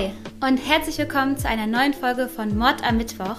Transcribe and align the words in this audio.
Hi 0.00 0.12
und 0.40 0.56
herzlich 0.56 0.96
willkommen 0.96 1.36
zu 1.36 1.46
einer 1.46 1.66
neuen 1.66 1.92
Folge 1.92 2.28
von 2.28 2.56
Mord 2.56 2.82
am 2.82 2.96
Mittwoch. 2.96 3.36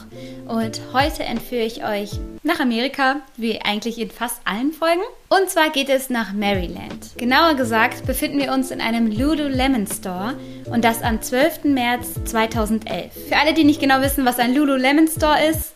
Und 0.47 0.79
heute 0.93 1.23
entführe 1.23 1.63
ich 1.63 1.83
euch 1.83 2.11
nach 2.43 2.59
Amerika, 2.59 3.21
wie 3.35 3.59
eigentlich 3.61 3.97
in 3.97 4.11
fast 4.11 4.41
allen 4.45 4.71
Folgen. 4.71 5.01
Und 5.29 5.49
zwar 5.49 5.71
geht 5.71 5.89
es 5.89 6.11
nach 6.11 6.33
Maryland. 6.33 7.17
Genauer 7.17 7.55
gesagt 7.55 8.05
befinden 8.05 8.37
wir 8.37 8.51
uns 8.51 8.69
in 8.69 8.79
einem 8.79 9.07
Lululemon 9.07 9.87
Store 9.87 10.35
und 10.65 10.83
das 10.83 11.01
am 11.01 11.19
12. 11.19 11.63
März 11.63 12.13
2011. 12.25 13.11
Für 13.29 13.37
alle, 13.37 13.55
die 13.55 13.63
nicht 13.63 13.81
genau 13.81 14.01
wissen, 14.01 14.25
was 14.25 14.37
ein 14.37 14.53
Lululemon 14.53 15.07
Store 15.07 15.43
ist, 15.43 15.73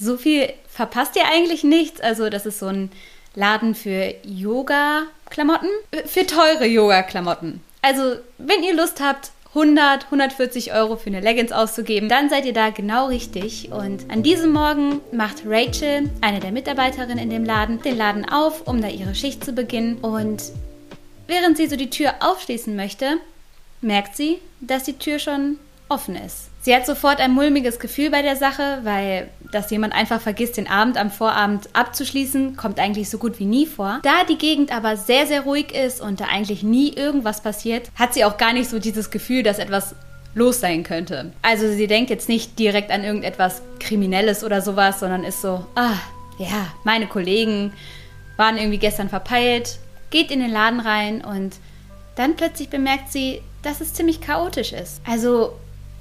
so 0.00 0.16
viel 0.16 0.50
verpasst 0.66 1.16
ihr 1.16 1.26
eigentlich 1.30 1.64
nichts. 1.64 2.00
Also 2.00 2.30
das 2.30 2.46
ist 2.46 2.60
so 2.60 2.68
ein 2.68 2.90
Laden 3.34 3.74
für 3.74 4.14
Yoga-Klamotten, 4.22 5.68
für 6.06 6.26
teure 6.26 6.64
Yoga-Klamotten. 6.64 7.60
Also 7.82 8.16
wenn 8.38 8.62
ihr 8.62 8.74
Lust 8.74 9.02
habt, 9.02 9.30
100, 9.54 10.06
140 10.06 10.72
Euro 10.74 10.96
für 10.96 11.06
eine 11.06 11.20
Leggings 11.20 11.52
auszugeben, 11.52 12.08
dann 12.08 12.28
seid 12.28 12.44
ihr 12.44 12.52
da 12.52 12.70
genau 12.70 13.06
richtig. 13.06 13.70
Und 13.70 14.10
an 14.10 14.24
diesem 14.24 14.52
Morgen 14.52 15.00
macht 15.12 15.42
Rachel, 15.46 16.10
eine 16.20 16.40
der 16.40 16.50
Mitarbeiterinnen 16.50 17.18
in 17.18 17.30
dem 17.30 17.44
Laden, 17.44 17.80
den 17.80 17.96
Laden 17.96 18.28
auf, 18.28 18.66
um 18.66 18.82
da 18.82 18.88
ihre 18.88 19.14
Schicht 19.14 19.44
zu 19.44 19.52
beginnen. 19.52 19.98
Und 19.98 20.42
während 21.28 21.56
sie 21.56 21.68
so 21.68 21.76
die 21.76 21.90
Tür 21.90 22.14
aufschließen 22.18 22.74
möchte, 22.74 23.18
merkt 23.80 24.16
sie, 24.16 24.38
dass 24.60 24.82
die 24.82 24.98
Tür 24.98 25.20
schon 25.20 25.58
offen 25.88 26.16
ist. 26.16 26.50
Sie 26.62 26.74
hat 26.74 26.86
sofort 26.86 27.20
ein 27.20 27.30
mulmiges 27.30 27.78
Gefühl 27.78 28.10
bei 28.10 28.22
der 28.22 28.36
Sache, 28.36 28.80
weil 28.82 29.28
dass 29.54 29.70
jemand 29.70 29.94
einfach 29.94 30.20
vergisst, 30.20 30.56
den 30.56 30.68
Abend 30.68 30.96
am 30.96 31.10
Vorabend 31.10 31.68
abzuschließen, 31.72 32.56
kommt 32.56 32.78
eigentlich 32.78 33.08
so 33.08 33.18
gut 33.18 33.38
wie 33.38 33.44
nie 33.44 33.66
vor. 33.66 34.00
Da 34.02 34.24
die 34.28 34.38
Gegend 34.38 34.74
aber 34.74 34.96
sehr, 34.96 35.26
sehr 35.26 35.42
ruhig 35.42 35.74
ist 35.74 36.00
und 36.00 36.20
da 36.20 36.26
eigentlich 36.26 36.62
nie 36.62 36.92
irgendwas 36.92 37.42
passiert, 37.42 37.90
hat 37.94 38.14
sie 38.14 38.24
auch 38.24 38.36
gar 38.36 38.52
nicht 38.52 38.68
so 38.68 38.78
dieses 38.78 39.10
Gefühl, 39.10 39.42
dass 39.42 39.58
etwas 39.58 39.94
los 40.34 40.60
sein 40.60 40.82
könnte. 40.82 41.32
Also 41.42 41.70
sie 41.70 41.86
denkt 41.86 42.10
jetzt 42.10 42.28
nicht 42.28 42.58
direkt 42.58 42.90
an 42.90 43.04
irgendetwas 43.04 43.62
Kriminelles 43.78 44.42
oder 44.42 44.60
sowas, 44.60 45.00
sondern 45.00 45.24
ist 45.24 45.40
so, 45.40 45.64
ah, 45.76 45.94
ja, 46.38 46.66
meine 46.82 47.06
Kollegen 47.06 47.72
waren 48.36 48.56
irgendwie 48.56 48.78
gestern 48.78 49.08
verpeilt, 49.08 49.78
geht 50.10 50.30
in 50.30 50.40
den 50.40 50.50
Laden 50.50 50.80
rein 50.80 51.24
und 51.24 51.56
dann 52.16 52.36
plötzlich 52.36 52.68
bemerkt 52.68 53.12
sie, 53.12 53.42
dass 53.62 53.80
es 53.80 53.94
ziemlich 53.94 54.20
chaotisch 54.20 54.72
ist. 54.72 55.00
Also 55.06 55.54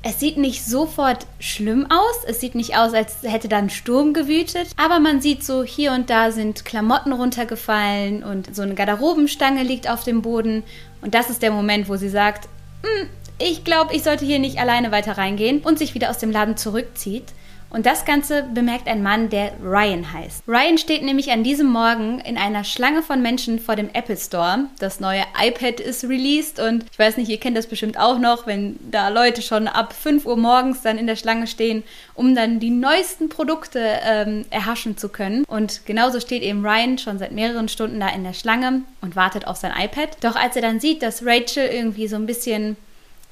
es 0.06 0.20
sieht 0.20 0.38
nicht 0.38 0.66
sofort 0.66 1.26
schlimm 1.40 1.88
aus. 1.90 2.26
Es 2.28 2.42
sieht 2.42 2.56
nicht 2.56 2.76
aus, 2.78 2.94
als 2.94 3.24
hätte 3.24 3.48
da 3.48 3.58
ein 3.58 3.70
Sturm 3.70 4.14
gewütet. 4.14 4.68
Aber 4.76 5.00
man 5.00 5.22
sieht 5.22 5.46
so, 5.46 5.64
hier 5.64 5.94
und 5.94 6.10
da 6.10 6.32
sind 6.32 6.66
Klamotten 6.66 7.14
runtergefallen 7.14 8.22
und 8.22 8.54
so 8.54 8.64
eine 8.64 8.76
Garderobenstange 8.76 9.64
liegt 9.64 9.90
auf 9.90 10.04
dem 10.04 10.22
Boden. 10.22 10.64
Und 11.02 11.14
das 11.14 11.30
ist 11.30 11.42
der 11.42 11.52
Moment, 11.52 11.88
wo 11.88 11.96
sie 11.96 12.10
sagt, 12.10 12.50
hm, 12.84 13.08
ich 13.40 13.64
glaube, 13.64 13.96
ich 13.96 14.04
sollte 14.04 14.26
hier 14.26 14.40
nicht 14.40 14.60
alleine 14.60 14.92
weiter 14.92 15.18
reingehen 15.18 15.62
und 15.62 15.80
sich 15.80 15.96
wieder 15.96 16.10
aus 16.10 16.18
dem 16.18 16.32
Laden 16.32 16.58
zurückzieht. 16.58 17.32
Und 17.74 17.88
das 17.88 18.06
Ganze 18.06 18.44
bemerkt 18.44 18.88
ein 18.88 19.02
Mann, 19.02 19.32
der 19.32 19.54
Ryan 19.60 20.14
heißt. 20.14 20.44
Ryan 20.48 20.78
steht 20.78 21.02
nämlich 21.02 21.32
an 21.32 21.44
diesem 21.44 21.72
Morgen 21.72 22.20
in 22.20 22.38
einer 22.38 22.64
Schlange 22.64 23.02
von 23.02 23.24
Menschen 23.24 23.58
vor 23.58 23.76
dem 23.76 23.90
Apple 23.94 24.16
Store. 24.16 24.66
Das 24.78 25.00
neue 25.00 25.24
iPad 25.42 25.80
ist 25.80 26.04
released 26.04 26.60
und 26.60 26.86
ich 26.92 27.00
weiß 27.00 27.18
nicht, 27.18 27.30
ihr 27.30 27.40
kennt 27.40 27.58
das 27.58 27.66
bestimmt 27.66 27.98
auch 27.98 28.20
noch, 28.20 28.46
wenn 28.46 28.78
da 28.92 29.10
Leute 29.10 29.42
schon 29.42 29.68
ab 29.68 29.92
5 29.92 30.28
Uhr 30.28 30.38
morgens 30.38 30.84
dann 30.84 31.00
in 31.00 31.08
der 31.08 31.16
Schlange 31.16 31.48
stehen, 31.48 31.82
um 32.14 32.36
dann 32.36 32.60
die 32.60 32.70
neuesten 32.70 33.28
Produkte 33.28 33.80
ähm, 34.04 34.46
erhaschen 34.52 34.96
zu 34.96 35.10
können. 35.10 35.44
Und 35.46 35.88
genauso 35.88 36.20
steht 36.20 36.44
eben 36.44 36.64
Ryan 36.64 37.00
schon 37.00 37.18
seit 37.18 37.32
mehreren 37.32 37.70
Stunden 37.70 38.00
da 38.00 38.10
in 38.10 38.24
der 38.24 38.34
Schlange 38.34 38.84
und 39.02 39.16
wartet 39.16 39.48
auf 39.48 39.58
sein 39.58 39.74
iPad. 39.76 40.10
Doch 40.22 40.36
als 40.36 40.56
er 40.56 40.62
dann 40.62 40.80
sieht, 40.80 41.02
dass 41.02 41.26
Rachel 41.26 41.66
irgendwie 41.66 42.08
so 42.08 42.18
ein 42.18 42.28
bisschen, 42.28 42.78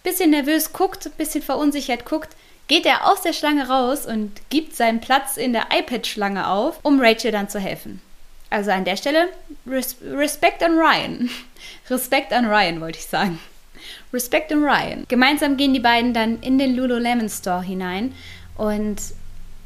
bisschen 0.02 0.32
nervös 0.32 0.74
guckt, 0.74 1.06
ein 1.06 1.12
bisschen 1.16 1.44
verunsichert 1.44 2.06
guckt, 2.06 2.36
geht 2.68 2.86
er 2.86 3.10
aus 3.10 3.22
der 3.22 3.34
Schlange 3.34 3.68
raus 3.68 4.06
und 4.06 4.32
gibt 4.50 4.76
seinen 4.76 5.02
Platz 5.02 5.38
in 5.38 5.54
der 5.54 5.68
iPad-Schlange 5.78 6.48
auf, 6.48 6.80
um 6.84 7.02
Rachel 7.02 7.32
dann 7.32 7.50
zu 7.50 7.60
helfen. 7.60 8.02
Also 8.50 8.72
an 8.72 8.86
der 8.86 8.98
Stelle 8.98 9.30
Res 9.66 9.96
Respekt 10.02 10.62
an 10.64 10.78
Ryan. 10.78 11.30
Respekt 11.90 12.34
an 12.34 12.46
Ryan, 12.46 12.82
wollte 12.82 13.00
ich 13.00 13.06
sagen. 13.06 13.40
Respekt 14.14 14.52
an 14.52 14.64
Ryan. 14.64 15.06
Gemeinsam 15.08 15.58
gehen 15.58 15.74
die 15.74 15.80
beiden 15.80 16.14
dann 16.14 16.42
in 16.42 16.58
den 16.58 16.76
Lululemon 16.76 17.30
Store 17.30 17.64
hinein 17.64 18.14
und 18.58 18.98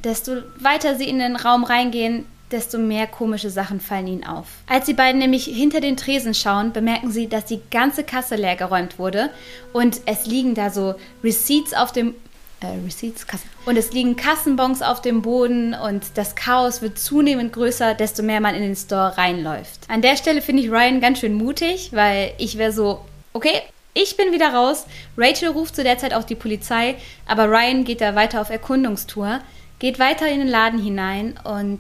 desto 0.04 0.44
weiter 0.60 0.96
sie 0.96 1.10
in 1.10 1.20
den 1.20 1.36
Raum 1.36 1.64
reingehen, 1.64 2.26
desto 2.52 2.78
mehr 2.78 3.08
komische 3.08 3.50
Sachen 3.50 3.80
fallen 3.80 4.08
ihnen 4.08 4.24
auf. 4.24 4.46
Als 4.68 4.86
die 4.86 4.94
beiden 4.94 5.20
nämlich 5.20 5.46
hinter 5.46 5.82
den 5.82 5.98
Tresen 5.98 6.36
schauen, 6.36 6.74
bemerken 6.74 7.10
sie, 7.10 7.28
dass 7.28 7.46
die 7.46 7.62
ganze 7.72 8.04
Kasse 8.04 8.36
leer 8.36 8.56
geräumt 8.56 9.00
wurde 9.00 9.32
und 9.74 10.02
es 10.06 10.28
liegen 10.28 10.54
da 10.54 10.70
so 10.70 10.96
Receipts 11.24 11.74
auf 11.74 11.92
dem 11.92 12.14
äh, 12.62 12.68
Receipts, 12.86 13.28
Kassen. 13.28 13.50
Und 13.66 13.78
es 13.78 13.92
liegen 13.92 14.16
Kassenbons 14.16 14.82
auf 14.82 15.02
dem 15.02 15.22
Boden 15.22 15.74
und 15.74 16.04
das 16.16 16.36
Chaos 16.36 16.82
wird 16.82 17.00
zunehmend 17.00 17.54
größer, 17.54 17.94
desto 17.94 18.24
mehr 18.24 18.40
man 18.40 18.56
in 18.56 18.62
den 18.62 18.76
Store 18.76 19.18
reinläuft. 19.18 19.82
An 19.88 20.02
der 20.02 20.18
Stelle 20.18 20.42
finde 20.42 20.64
ich 20.64 20.72
Ryan 20.72 21.02
ganz 21.02 21.20
schön 21.20 21.34
mutig, 21.34 21.92
weil 21.94 22.34
ich 22.38 22.58
wäre 22.58 22.72
so, 22.72 23.02
okay, 23.34 23.62
ich 23.94 24.18
bin 24.18 24.32
wieder 24.32 24.54
raus. 24.54 24.86
Rachel 25.18 25.50
ruft 25.50 25.76
zu 25.76 25.84
der 25.84 25.98
Zeit 25.98 26.14
auch 26.14 26.24
die 26.24 26.36
Polizei, 26.36 26.96
aber 27.26 27.50
Ryan 27.50 27.86
geht 27.86 28.02
da 28.02 28.16
weiter 28.16 28.42
auf 28.42 28.50
Erkundungstour, 28.50 29.40
geht 29.80 30.00
weiter 30.00 30.28
in 30.28 30.40
den 30.40 30.48
Laden 30.48 30.82
hinein 30.82 31.40
und 31.44 31.80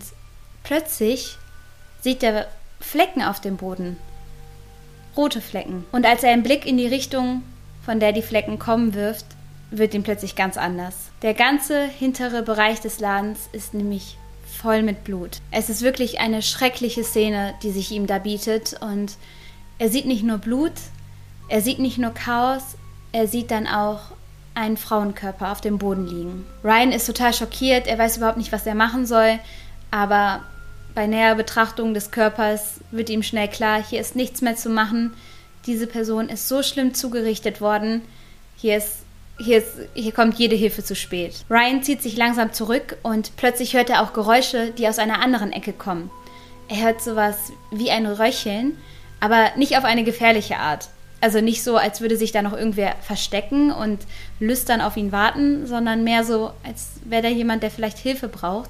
plötzlich 0.63 1.37
sieht 2.01 2.23
er 2.23 2.47
Flecken 2.79 3.21
auf 3.23 3.41
dem 3.41 3.57
Boden. 3.57 3.97
Rote 5.17 5.41
Flecken. 5.41 5.85
Und 5.91 6.05
als 6.05 6.23
er 6.23 6.31
einen 6.31 6.43
Blick 6.43 6.65
in 6.65 6.77
die 6.77 6.87
Richtung, 6.87 7.43
von 7.85 7.99
der 7.99 8.11
die 8.11 8.21
Flecken 8.21 8.59
kommen, 8.59 8.93
wirft, 8.93 9.25
wird 9.71 9.93
ihm 9.93 10.03
plötzlich 10.03 10.35
ganz 10.35 10.57
anders. 10.57 10.95
Der 11.21 11.33
ganze 11.33 11.85
hintere 11.85 12.43
Bereich 12.43 12.81
des 12.81 12.99
Ladens 12.99 13.49
ist 13.51 13.73
nämlich 13.73 14.17
voll 14.45 14.83
mit 14.83 15.03
Blut. 15.03 15.41
Es 15.51 15.69
ist 15.69 15.81
wirklich 15.81 16.19
eine 16.19 16.41
schreckliche 16.41 17.03
Szene, 17.03 17.53
die 17.63 17.71
sich 17.71 17.91
ihm 17.91 18.07
da 18.07 18.19
bietet 18.19 18.75
und 18.81 19.13
er 19.77 19.89
sieht 19.89 20.05
nicht 20.05 20.23
nur 20.23 20.37
Blut, 20.37 20.73
er 21.49 21.61
sieht 21.61 21.79
nicht 21.79 21.97
nur 21.97 22.11
Chaos, 22.11 22.63
er 23.11 23.27
sieht 23.27 23.51
dann 23.51 23.67
auch 23.67 23.99
einen 24.55 24.77
Frauenkörper 24.77 25.51
auf 25.51 25.61
dem 25.61 25.77
Boden 25.77 26.07
liegen. 26.07 26.45
Ryan 26.63 26.91
ist 26.91 27.05
total 27.05 27.33
schockiert, 27.33 27.87
er 27.87 27.97
weiß 27.97 28.17
überhaupt 28.17 28.37
nicht, 28.37 28.51
was 28.51 28.65
er 28.65 28.75
machen 28.75 29.05
soll, 29.05 29.39
aber 29.91 30.41
bei 30.95 31.07
näherer 31.07 31.35
Betrachtung 31.35 31.93
des 31.93 32.11
Körpers 32.11 32.79
wird 32.91 33.09
ihm 33.09 33.21
schnell 33.21 33.49
klar, 33.49 33.83
hier 33.83 33.99
ist 33.99 34.15
nichts 34.15 34.41
mehr 34.41 34.55
zu 34.55 34.69
machen. 34.69 35.13
Diese 35.65 35.87
Person 35.87 36.29
ist 36.29 36.47
so 36.47 36.63
schlimm 36.63 36.93
zugerichtet 36.93 37.59
worden. 37.59 38.01
Hier 38.55 38.77
ist 38.77 39.04
hier, 39.37 39.57
ist, 39.57 39.77
hier 39.93 40.11
kommt 40.11 40.35
jede 40.35 40.55
Hilfe 40.55 40.83
zu 40.83 40.95
spät. 40.95 41.45
Ryan 41.49 41.83
zieht 41.83 42.01
sich 42.01 42.17
langsam 42.17 42.53
zurück 42.53 42.97
und 43.03 43.35
plötzlich 43.35 43.73
hört 43.73 43.89
er 43.89 44.01
auch 44.01 44.13
Geräusche, 44.13 44.71
die 44.71 44.87
aus 44.87 44.99
einer 44.99 45.21
anderen 45.21 45.51
Ecke 45.51 45.73
kommen. 45.73 46.09
Er 46.67 46.83
hört 46.83 47.01
sowas 47.01 47.51
wie 47.71 47.91
ein 47.91 48.05
Röcheln, 48.05 48.77
aber 49.19 49.51
nicht 49.55 49.77
auf 49.77 49.83
eine 49.83 50.03
gefährliche 50.03 50.57
Art. 50.57 50.89
Also 51.21 51.41
nicht 51.41 51.63
so, 51.63 51.77
als 51.77 52.01
würde 52.01 52.17
sich 52.17 52.31
da 52.31 52.41
noch 52.41 52.53
irgendwer 52.53 52.95
verstecken 53.01 53.71
und 53.71 53.99
lüstern 54.39 54.81
auf 54.81 54.97
ihn 54.97 55.11
warten, 55.11 55.65
sondern 55.65 56.03
mehr 56.03 56.23
so, 56.23 56.51
als 56.63 56.99
wäre 57.03 57.23
da 57.23 57.29
jemand, 57.29 57.63
der 57.63 57.71
vielleicht 57.71 57.97
Hilfe 57.97 58.27
braucht. 58.27 58.69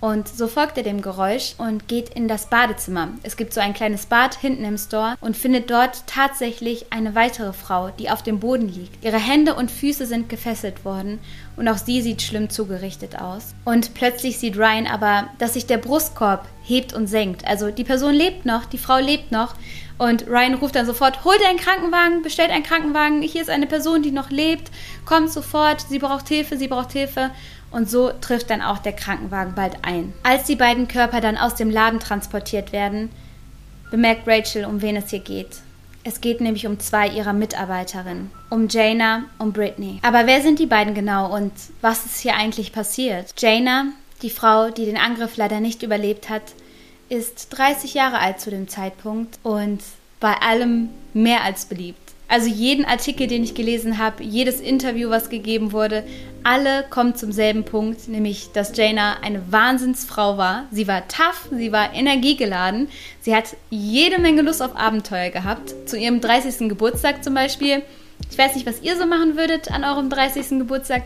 Und 0.00 0.28
so 0.28 0.48
folgt 0.48 0.78
er 0.78 0.82
dem 0.82 1.02
Geräusch 1.02 1.54
und 1.58 1.86
geht 1.86 2.08
in 2.08 2.26
das 2.26 2.46
Badezimmer. 2.46 3.08
Es 3.22 3.36
gibt 3.36 3.52
so 3.52 3.60
ein 3.60 3.74
kleines 3.74 4.06
Bad 4.06 4.34
hinten 4.34 4.64
im 4.64 4.78
Store 4.78 5.16
und 5.20 5.36
findet 5.36 5.70
dort 5.70 6.06
tatsächlich 6.06 6.86
eine 6.90 7.14
weitere 7.14 7.52
Frau, 7.52 7.90
die 7.90 8.10
auf 8.10 8.22
dem 8.22 8.40
Boden 8.40 8.68
liegt. 8.68 9.04
Ihre 9.04 9.18
Hände 9.18 9.54
und 9.54 9.70
Füße 9.70 10.06
sind 10.06 10.30
gefesselt 10.30 10.86
worden 10.86 11.20
und 11.56 11.68
auch 11.68 11.76
sie 11.76 12.00
sieht 12.00 12.22
schlimm 12.22 12.48
zugerichtet 12.48 13.20
aus. 13.20 13.54
Und 13.66 13.92
plötzlich 13.92 14.38
sieht 14.38 14.56
Ryan 14.56 14.86
aber, 14.86 15.28
dass 15.38 15.52
sich 15.52 15.66
der 15.66 15.78
Brustkorb 15.78 16.48
hebt 16.62 16.94
und 16.94 17.06
senkt. 17.06 17.46
Also 17.46 17.70
die 17.70 17.84
Person 17.84 18.14
lebt 18.14 18.46
noch, 18.46 18.64
die 18.64 18.78
Frau 18.78 18.98
lebt 18.98 19.32
noch. 19.32 19.54
Und 19.98 20.26
Ryan 20.28 20.54
ruft 20.54 20.76
dann 20.76 20.86
sofort, 20.86 21.24
holt 21.24 21.44
einen 21.46 21.58
Krankenwagen, 21.58 22.22
bestellt 22.22 22.50
einen 22.50 22.62
Krankenwagen, 22.62 23.20
hier 23.20 23.42
ist 23.42 23.50
eine 23.50 23.66
Person, 23.66 24.02
die 24.02 24.12
noch 24.12 24.30
lebt, 24.30 24.70
kommt 25.04 25.30
sofort, 25.30 25.82
sie 25.90 25.98
braucht 25.98 26.26
Hilfe, 26.28 26.56
sie 26.56 26.68
braucht 26.68 26.92
Hilfe 26.92 27.30
und 27.70 27.88
so 27.88 28.10
trifft 28.20 28.50
dann 28.50 28.62
auch 28.62 28.78
der 28.78 28.92
Krankenwagen 28.92 29.54
bald 29.54 29.76
ein. 29.82 30.12
Als 30.22 30.44
die 30.44 30.56
beiden 30.56 30.88
Körper 30.88 31.20
dann 31.20 31.36
aus 31.36 31.54
dem 31.54 31.70
Laden 31.70 32.00
transportiert 32.00 32.72
werden, 32.72 33.10
bemerkt 33.90 34.26
Rachel, 34.26 34.64
um 34.64 34.82
wen 34.82 34.96
es 34.96 35.10
hier 35.10 35.20
geht. 35.20 35.58
Es 36.02 36.20
geht 36.20 36.40
nämlich 36.40 36.66
um 36.66 36.80
zwei 36.80 37.08
ihrer 37.08 37.34
Mitarbeiterinnen, 37.34 38.30
um 38.48 38.68
Jaina 38.68 39.24
und 39.38 39.52
Brittany. 39.52 39.98
Aber 40.02 40.26
wer 40.26 40.40
sind 40.40 40.58
die 40.58 40.66
beiden 40.66 40.94
genau 40.94 41.34
und 41.34 41.52
was 41.82 42.06
ist 42.06 42.20
hier 42.20 42.36
eigentlich 42.36 42.72
passiert? 42.72 43.34
Jaina, 43.36 43.86
die 44.22 44.30
Frau, 44.30 44.70
die 44.70 44.86
den 44.86 44.96
Angriff 44.96 45.36
leider 45.36 45.60
nicht 45.60 45.82
überlebt 45.82 46.30
hat, 46.30 46.42
ist 47.10 47.48
30 47.50 47.92
Jahre 47.94 48.18
alt 48.18 48.40
zu 48.40 48.50
dem 48.50 48.68
Zeitpunkt 48.68 49.38
und 49.42 49.80
bei 50.20 50.34
allem 50.34 50.88
mehr 51.12 51.42
als 51.42 51.66
beliebt. 51.66 52.09
Also 52.30 52.46
jeden 52.46 52.84
Artikel, 52.84 53.26
den 53.26 53.42
ich 53.42 53.54
gelesen 53.54 53.98
habe, 53.98 54.22
jedes 54.22 54.60
Interview, 54.60 55.10
was 55.10 55.30
gegeben 55.30 55.72
wurde, 55.72 56.04
alle 56.44 56.84
kommen 56.88 57.16
zum 57.16 57.32
selben 57.32 57.64
Punkt, 57.64 58.06
nämlich 58.06 58.52
dass 58.52 58.76
Jaina 58.76 59.16
eine 59.20 59.50
Wahnsinnsfrau 59.50 60.38
war. 60.38 60.66
Sie 60.70 60.86
war 60.86 61.08
tough, 61.08 61.48
sie 61.50 61.72
war 61.72 61.92
energiegeladen, 61.92 62.88
sie 63.20 63.34
hat 63.34 63.56
jede 63.68 64.20
Menge 64.20 64.42
Lust 64.42 64.62
auf 64.62 64.76
Abenteuer 64.76 65.30
gehabt. 65.30 65.74
Zu 65.86 65.98
ihrem 65.98 66.20
30. 66.20 66.68
Geburtstag 66.68 67.24
zum 67.24 67.34
Beispiel 67.34 67.82
Ich 68.30 68.38
weiß 68.38 68.54
nicht, 68.54 68.66
was 68.66 68.80
ihr 68.80 68.96
so 68.96 69.06
machen 69.06 69.36
würdet 69.36 69.72
an 69.72 69.82
eurem 69.82 70.08
30. 70.08 70.50
Geburtstag. 70.50 71.02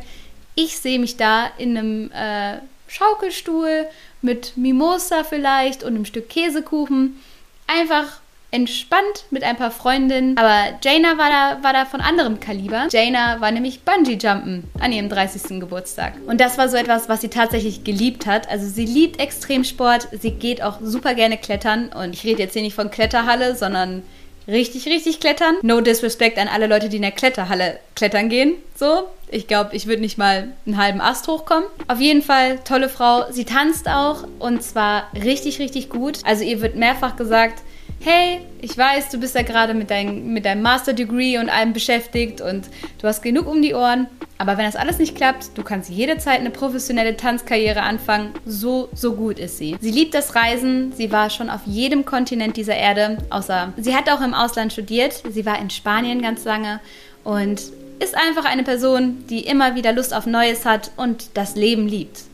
Ich 0.57 0.77
sehe 0.79 0.99
mich 0.99 1.17
da 1.17 1.47
in 1.57 1.79
einem 1.79 2.11
äh, 2.13 2.59
Schaukelstuhl 2.87 3.87
mit 4.21 4.59
Mimosa 4.59 5.25
vielleicht 5.25 5.85
und 5.85 5.95
einem 5.95 6.05
Stück 6.05 6.29
Käsekuchen. 6.29 7.19
Einfach 7.67 8.21
entspannt 8.55 9.25
mit 9.31 9.43
ein 9.43 9.57
paar 9.57 9.73
Freundinnen. 9.73 10.39
Aber 10.39 10.79
Jaina 10.83 11.19
war 11.19 11.29
da, 11.29 11.63
war 11.65 11.73
da 11.73 11.85
von 11.85 12.01
anderem 12.01 12.39
Kaliber. 12.39 12.87
Jaina 12.91 13.41
war 13.41 13.51
nämlich 13.51 13.81
Bungee-Jumpen 13.81 14.63
an 14.79 14.93
ihrem 14.93 15.09
30. 15.09 15.61
Geburtstag. 15.61 16.15
Und 16.27 16.41
das 16.41 16.57
war 16.57 16.69
so 16.69 16.77
etwas, 16.77 17.09
was 17.09 17.21
sie 17.21 17.29
tatsächlich 17.29 17.83
geliebt 17.83 18.27
hat. 18.27 18.49
Also 18.49 18.67
sie 18.69 18.87
liebt 18.87 19.19
Extremsport, 19.21 20.09
sie 20.13 20.31
geht 20.31 20.63
auch 20.63 20.79
super 20.81 21.15
gerne 21.15 21.37
klettern. 21.37 21.89
Und 21.89 22.15
ich 22.15 22.23
rede 22.25 22.43
jetzt 22.43 22.53
hier 22.53 22.63
nicht 22.63 22.77
von 22.77 22.93
Kletterhalle, 22.93 23.57
sondern 23.57 24.05
richtig, 24.47 24.87
richtig 24.87 25.19
klettern. 25.19 25.57
No 25.63 25.81
disrespect 25.81 26.39
an 26.39 26.47
alle 26.47 26.69
Leute, 26.69 26.89
die 26.89 26.97
in 26.97 27.03
der 27.03 27.11
Kletterhalle 27.11 27.81
klettern 27.97 28.29
gehen. 28.29 28.55
So, 28.77 29.09
ich 29.29 29.49
glaube, 29.49 29.75
ich 29.75 29.89
würde 29.89 30.03
nicht 30.03 30.17
mal 30.17 30.53
einen 30.65 30.79
halben 30.79 31.01
Ast 31.01 31.27
hochkommen. 31.27 31.65
Auf 31.89 31.99
jeden 31.99 32.23
Fall, 32.23 32.61
tolle 32.65 32.89
Frau. 32.89 33.25
Sie 33.33 33.45
tanzt 33.45 33.89
auch 33.89 34.29
und 34.39 34.63
zwar 34.63 35.09
richtig, 35.13 35.59
richtig 35.59 35.89
gut. 35.89 36.21
Also 36.25 36.45
ihr 36.45 36.61
wird 36.61 36.77
mehrfach 36.77 37.17
gesagt, 37.17 37.63
hey, 38.05 38.41
ich 38.61 38.77
weiß, 38.77 39.09
du 39.09 39.19
bist 39.19 39.35
ja 39.35 39.43
gerade 39.43 39.73
mit, 39.73 39.91
dein, 39.91 40.33
mit 40.33 40.45
deinem 40.45 40.61
Master-Degree 40.63 41.39
und 41.39 41.49
allem 41.49 41.73
beschäftigt 41.73 42.43
und 42.43 42.69
du 43.01 43.09
hast 43.09 43.23
genug 43.23 43.47
um 43.47 43.63
die 43.63 43.75
Ohren. 43.75 44.09
Aber 44.37 44.59
wenn 44.59 44.67
das 44.67 44.77
alles 44.77 44.99
nicht 44.99 45.17
klappt, 45.17 45.57
du 45.57 45.63
kannst 45.63 45.89
jederzeit 45.89 46.41
eine 46.41 46.51
professionelle 46.51 47.17
Tanzkarriere 47.17 47.83
anfangen. 47.83 48.35
So, 48.45 48.91
so 48.95 49.15
gut 49.15 49.39
ist 49.39 49.57
sie. 49.57 49.77
Sie 49.81 49.91
liebt 49.91 50.13
das 50.13 50.35
Reisen. 50.35 50.93
Sie 50.93 51.13
war 51.13 51.31
schon 51.31 51.49
auf 51.49 51.63
jedem 51.65 52.05
Kontinent 52.05 52.57
dieser 52.59 52.77
Erde, 52.77 53.19
außer 53.31 53.73
sie 53.79 53.95
hat 53.95 54.11
auch 54.11 54.21
im 54.21 54.35
Ausland 54.35 54.73
studiert. 54.73 55.23
Sie 55.31 55.47
war 55.47 55.59
in 55.59 55.71
Spanien 55.71 56.21
ganz 56.21 56.45
lange 56.45 56.81
und 57.23 57.63
ist 58.01 58.17
einfach 58.17 58.45
eine 58.45 58.65
Person, 58.65 59.25
die 59.31 59.41
immer 59.41 59.77
wieder 59.77 59.93
Lust 59.93 60.13
auf 60.13 60.27
Neues 60.27 60.67
hat 60.67 60.91
und 60.97 61.37
das 61.39 61.55
Leben 61.55 61.89
liebt. 61.89 62.25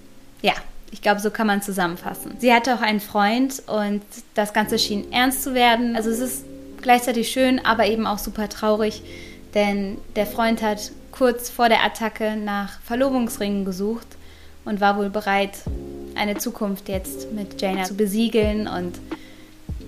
Ja, 0.42 0.54
ich 0.92 1.02
glaube, 1.02 1.20
so 1.20 1.30
kann 1.30 1.46
man 1.46 1.62
zusammenfassen. 1.62 2.36
Sie 2.38 2.52
hatte 2.52 2.74
auch 2.74 2.80
einen 2.80 3.00
Freund 3.00 3.62
und 3.66 4.02
das 4.34 4.52
Ganze 4.52 4.78
schien 4.78 5.12
ernst 5.12 5.42
zu 5.42 5.54
werden. 5.54 5.96
Also 5.96 6.10
es 6.10 6.20
ist 6.20 6.44
gleichzeitig 6.82 7.30
schön, 7.30 7.64
aber 7.64 7.86
eben 7.86 8.06
auch 8.06 8.18
super 8.18 8.48
traurig, 8.48 9.02
denn 9.54 9.98
der 10.16 10.26
Freund 10.26 10.62
hat 10.62 10.92
kurz 11.12 11.50
vor 11.50 11.68
der 11.68 11.84
Attacke 11.84 12.36
nach 12.36 12.80
Verlobungsringen 12.80 13.64
gesucht 13.64 14.06
und 14.64 14.80
war 14.80 14.96
wohl 14.96 15.10
bereit, 15.10 15.58
eine 16.14 16.36
Zukunft 16.36 16.88
jetzt 16.88 17.32
mit 17.32 17.60
Jaina 17.60 17.84
zu 17.84 17.94
besiegeln. 17.94 18.66
Und 18.66 18.98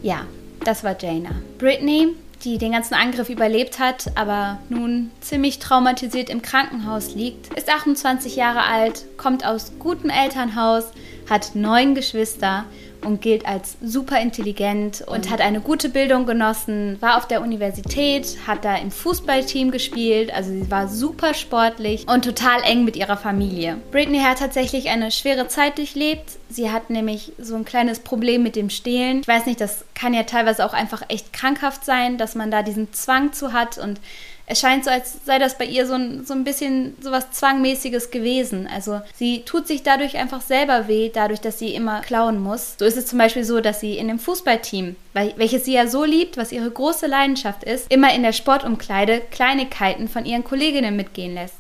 ja, 0.03 0.27
das 0.65 0.85
war 0.85 0.97
Jaina. 0.99 1.31
Britney 1.59 2.09
die 2.45 2.59
den 2.59 2.73
ganzen 2.73 2.95
Angriff 2.95 3.29
überlebt 3.29 3.79
hat, 3.79 4.13
aber 4.17 4.59
nun 4.69 5.11
ziemlich 5.21 5.59
traumatisiert 5.59 6.29
im 6.29 6.43
Krankenhaus 6.43 7.15
liegt, 7.15 7.53
ist 7.55 7.69
28 7.69 8.37
Jahre 8.37 8.63
alt, 8.63 9.05
kommt 9.17 9.47
aus 9.47 9.73
gutem 9.79 10.11
Elternhaus, 10.11 10.85
hat 11.29 11.55
neun 11.55 11.95
Geschwister 11.95 12.65
und 13.05 13.21
gilt 13.21 13.47
als 13.47 13.77
super 13.83 14.21
intelligent 14.21 15.03
und 15.07 15.31
hat 15.31 15.41
eine 15.41 15.61
gute 15.61 15.89
Bildung 15.89 16.27
genossen, 16.27 16.97
war 17.01 17.17
auf 17.17 17.27
der 17.27 17.43
Universität, 17.43 18.39
hat 18.47 18.65
da 18.65 18.77
im 18.77 18.91
Fußballteam 18.91 19.71
gespielt, 19.71 20.33
also 20.33 20.51
sie 20.51 20.71
war 20.71 20.89
super 20.89 21.35
sportlich 21.35 22.07
und 22.09 22.25
total 22.25 22.63
eng 22.63 22.85
mit 22.85 22.97
ihrer 22.97 23.17
Familie. 23.17 23.79
Britney 23.91 24.21
hat 24.21 24.39
tatsächlich 24.39 24.89
eine 24.89 25.11
schwere 25.11 25.49
Zeit 25.49 25.79
durchlebt. 25.79 26.39
Sie 26.49 26.71
hat 26.71 26.91
nämlich 26.91 27.33
so 27.39 27.57
ein 27.57 27.65
kleines 27.65 28.01
Problem 28.01 28.43
mit 28.43 28.57
dem 28.57 28.69
Stehlen. 28.69 29.21
Ich 29.21 29.29
weiß 29.29 29.47
nicht, 29.47 29.61
das 29.61 29.85
kann 29.95 30.13
ja 30.13 30.25
teilweise 30.25 30.65
auch 30.67 30.75
einfach 30.75 31.03
echt 31.09 31.33
krankhaft 31.33 31.85
sein, 31.85 32.19
dass 32.19 32.35
man 32.35 32.51
da 32.51 32.63
diesen 32.63 32.93
Zwang 32.93 33.33
zu 33.33 33.53
hat 33.53 33.79
und 33.79 34.01
es 34.47 34.61
scheint 34.61 34.85
so, 34.85 34.91
als 34.91 35.25
sei 35.25 35.39
das 35.39 35.57
bei 35.57 35.65
ihr 35.65 35.87
so 35.87 35.95
ein, 35.95 36.25
so 36.25 36.35
ein 36.35 36.45
bisschen 36.45 36.97
so 37.01 37.11
was 37.11 37.31
Zwangmäßiges 37.31 38.11
gewesen. 38.11 38.69
Also 38.73 39.01
sie 39.15 39.43
tut 39.45 39.67
sich 39.67 39.83
dadurch 39.83 40.17
einfach 40.17 40.41
selber 40.41 40.89
weh, 40.89 41.11
dadurch, 41.13 41.41
dass 41.41 41.59
sie 41.59 41.75
immer 41.75 42.01
klauen 42.01 42.43
muss. 42.43 42.75
So 42.79 42.85
ist 42.85 42.97
es 42.97 43.07
zum 43.07 43.19
Beispiel 43.19 43.45
so, 43.45 43.61
dass 43.61 43.81
sie 43.81 43.97
in 43.97 44.09
dem 44.09 44.19
Fußballteam, 44.19 44.97
welches 45.13 45.65
sie 45.65 45.75
ja 45.75 45.87
so 45.87 46.05
liebt, 46.05 46.37
was 46.37 46.53
ihre 46.53 46.71
große 46.71 47.07
Leidenschaft 47.07 47.65
ist, 47.65 47.91
immer 47.91 48.13
in 48.15 48.23
der 48.23 48.33
Sportumkleide 48.33 49.23
Kleinigkeiten 49.31 50.09
von 50.09 50.25
ihren 50.25 50.45
Kolleginnen 50.45 50.97
mitgehen 50.97 51.35
lässt. 51.35 51.55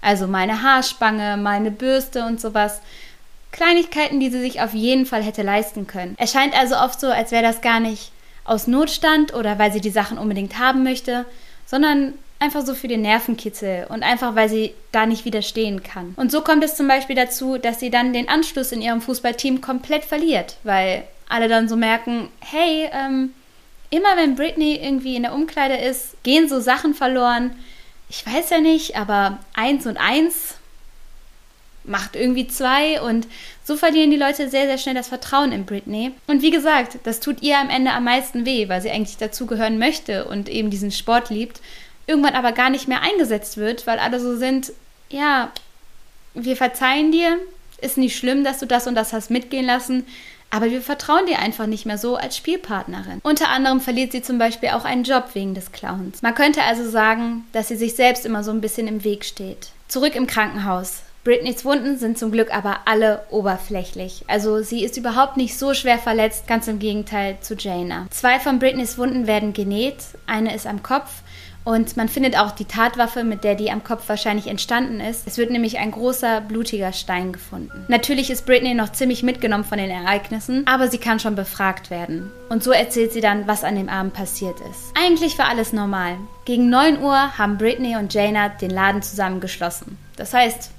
Also 0.00 0.28
meine 0.28 0.62
Haarspange, 0.62 1.36
meine 1.36 1.72
Bürste 1.72 2.24
und 2.24 2.40
sowas. 2.40 2.80
Kleinigkeiten, 3.50 4.20
die 4.20 4.30
sie 4.30 4.40
sich 4.40 4.60
auf 4.60 4.74
jeden 4.74 5.06
Fall 5.06 5.22
hätte 5.22 5.42
leisten 5.42 5.86
können. 5.86 6.14
Es 6.18 6.32
scheint 6.32 6.56
also 6.56 6.76
oft 6.76 7.00
so, 7.00 7.08
als 7.08 7.32
wäre 7.32 7.42
das 7.42 7.62
gar 7.62 7.80
nicht 7.80 8.12
aus 8.44 8.66
Notstand 8.66 9.34
oder 9.34 9.58
weil 9.58 9.72
sie 9.72 9.80
die 9.80 9.90
Sachen 9.90 10.18
unbedingt 10.18 10.58
haben 10.58 10.84
möchte, 10.84 11.24
sondern 11.66 12.14
Einfach 12.40 12.64
so 12.64 12.74
für 12.74 12.88
den 12.88 13.02
Nervenkitzel 13.02 13.86
und 13.88 14.02
einfach, 14.02 14.36
weil 14.36 14.48
sie 14.48 14.74
da 14.92 15.06
nicht 15.06 15.24
widerstehen 15.24 15.82
kann. 15.82 16.14
Und 16.16 16.30
so 16.30 16.40
kommt 16.40 16.62
es 16.62 16.76
zum 16.76 16.86
Beispiel 16.86 17.16
dazu, 17.16 17.58
dass 17.58 17.80
sie 17.80 17.90
dann 17.90 18.12
den 18.12 18.28
Anschluss 18.28 18.70
in 18.70 18.80
ihrem 18.80 19.00
Fußballteam 19.00 19.60
komplett 19.60 20.04
verliert, 20.04 20.56
weil 20.62 21.04
alle 21.28 21.48
dann 21.48 21.68
so 21.68 21.76
merken, 21.76 22.28
hey, 22.40 22.88
ähm, 22.92 23.32
immer 23.90 24.16
wenn 24.16 24.36
Britney 24.36 24.76
irgendwie 24.76 25.16
in 25.16 25.22
der 25.22 25.34
Umkleide 25.34 25.76
ist, 25.76 26.22
gehen 26.22 26.48
so 26.48 26.60
Sachen 26.60 26.94
verloren. 26.94 27.52
Ich 28.08 28.24
weiß 28.24 28.50
ja 28.50 28.60
nicht, 28.60 28.96
aber 28.96 29.38
eins 29.54 29.86
und 29.86 29.96
eins 29.96 30.54
macht 31.84 32.16
irgendwie 32.16 32.46
zwei 32.46 33.00
und 33.00 33.26
so 33.64 33.76
verlieren 33.76 34.10
die 34.10 34.16
Leute 34.16 34.48
sehr, 34.48 34.66
sehr 34.66 34.78
schnell 34.78 34.94
das 34.94 35.08
Vertrauen 35.08 35.52
in 35.52 35.64
Britney. 35.64 36.12
Und 36.26 36.42
wie 36.42 36.50
gesagt, 36.50 36.98
das 37.04 37.20
tut 37.20 37.42
ihr 37.42 37.58
am 37.58 37.70
Ende 37.70 37.92
am 37.92 38.04
meisten 38.04 38.44
weh, 38.44 38.68
weil 38.68 38.80
sie 38.80 38.90
eigentlich 38.90 39.16
dazugehören 39.16 39.78
möchte 39.78 40.26
und 40.26 40.48
eben 40.48 40.70
diesen 40.70 40.90
Sport 40.90 41.30
liebt 41.30 41.60
irgendwann 42.08 42.34
aber 42.34 42.52
gar 42.52 42.70
nicht 42.70 42.88
mehr 42.88 43.02
eingesetzt 43.02 43.56
wird, 43.56 43.86
weil 43.86 43.98
alle 43.98 44.18
so 44.18 44.36
sind, 44.36 44.72
ja, 45.10 45.52
wir 46.34 46.56
verzeihen 46.56 47.12
dir, 47.12 47.38
ist 47.80 47.98
nicht 47.98 48.16
schlimm, 48.16 48.42
dass 48.44 48.58
du 48.58 48.66
das 48.66 48.86
und 48.86 48.94
das 48.94 49.12
hast 49.12 49.30
mitgehen 49.30 49.66
lassen, 49.66 50.04
aber 50.50 50.70
wir 50.70 50.80
vertrauen 50.80 51.26
dir 51.26 51.38
einfach 51.38 51.66
nicht 51.66 51.84
mehr 51.84 51.98
so 51.98 52.16
als 52.16 52.36
Spielpartnerin. 52.36 53.20
Unter 53.22 53.50
anderem 53.50 53.80
verliert 53.80 54.12
sie 54.12 54.22
zum 54.22 54.38
Beispiel 54.38 54.70
auch 54.70 54.84
einen 54.84 55.04
Job 55.04 55.30
wegen 55.34 55.54
des 55.54 55.72
Clowns. 55.72 56.22
Man 56.22 56.34
könnte 56.34 56.62
also 56.62 56.88
sagen, 56.88 57.44
dass 57.52 57.68
sie 57.68 57.76
sich 57.76 57.94
selbst 57.94 58.24
immer 58.24 58.42
so 58.42 58.50
ein 58.50 58.62
bisschen 58.62 58.88
im 58.88 59.04
Weg 59.04 59.24
steht. 59.24 59.68
Zurück 59.88 60.14
im 60.14 60.26
Krankenhaus. 60.26 61.02
Britneys 61.24 61.66
Wunden 61.66 61.98
sind 61.98 62.16
zum 62.16 62.32
Glück 62.32 62.54
aber 62.54 62.78
alle 62.86 63.24
oberflächlich. 63.28 64.24
Also 64.28 64.62
sie 64.62 64.82
ist 64.82 64.96
überhaupt 64.96 65.36
nicht 65.36 65.58
so 65.58 65.74
schwer 65.74 65.98
verletzt, 65.98 66.46
ganz 66.46 66.68
im 66.68 66.78
Gegenteil 66.78 67.36
zu 67.42 67.54
Jaina. 67.54 68.06
Zwei 68.10 68.40
von 68.40 68.58
Britneys 68.58 68.96
Wunden 68.96 69.26
werden 69.26 69.52
genäht, 69.52 69.96
eine 70.26 70.54
ist 70.54 70.66
am 70.66 70.82
Kopf 70.82 71.10
und 71.68 71.98
man 71.98 72.08
findet 72.08 72.38
auch 72.38 72.52
die 72.52 72.64
Tatwaffe, 72.64 73.24
mit 73.24 73.44
der 73.44 73.54
die 73.54 73.70
am 73.70 73.84
Kopf 73.84 74.08
wahrscheinlich 74.08 74.46
entstanden 74.46 75.00
ist. 75.00 75.26
Es 75.26 75.36
wird 75.36 75.50
nämlich 75.50 75.76
ein 75.76 75.90
großer, 75.90 76.40
blutiger 76.40 76.94
Stein 76.94 77.30
gefunden. 77.30 77.84
Natürlich 77.88 78.30
ist 78.30 78.46
Britney 78.46 78.72
noch 78.72 78.90
ziemlich 78.92 79.22
mitgenommen 79.22 79.64
von 79.64 79.76
den 79.76 79.90
Ereignissen, 79.90 80.66
aber 80.66 80.88
sie 80.88 80.96
kann 80.96 81.20
schon 81.20 81.34
befragt 81.34 81.90
werden. 81.90 82.32
Und 82.48 82.64
so 82.64 82.70
erzählt 82.70 83.12
sie 83.12 83.20
dann, 83.20 83.46
was 83.46 83.64
an 83.64 83.76
dem 83.76 83.90
Abend 83.90 84.14
passiert 84.14 84.58
ist. 84.70 84.94
Eigentlich 84.98 85.38
war 85.38 85.50
alles 85.50 85.74
normal. 85.74 86.16
Gegen 86.46 86.70
9 86.70 87.02
Uhr 87.02 87.36
haben 87.36 87.58
Britney 87.58 87.96
und 87.96 88.14
Jana 88.14 88.48
den 88.48 88.70
Laden 88.70 89.02
zusammen 89.02 89.40
geschlossen. 89.40 89.98
Das 90.16 90.32
heißt, 90.32 90.70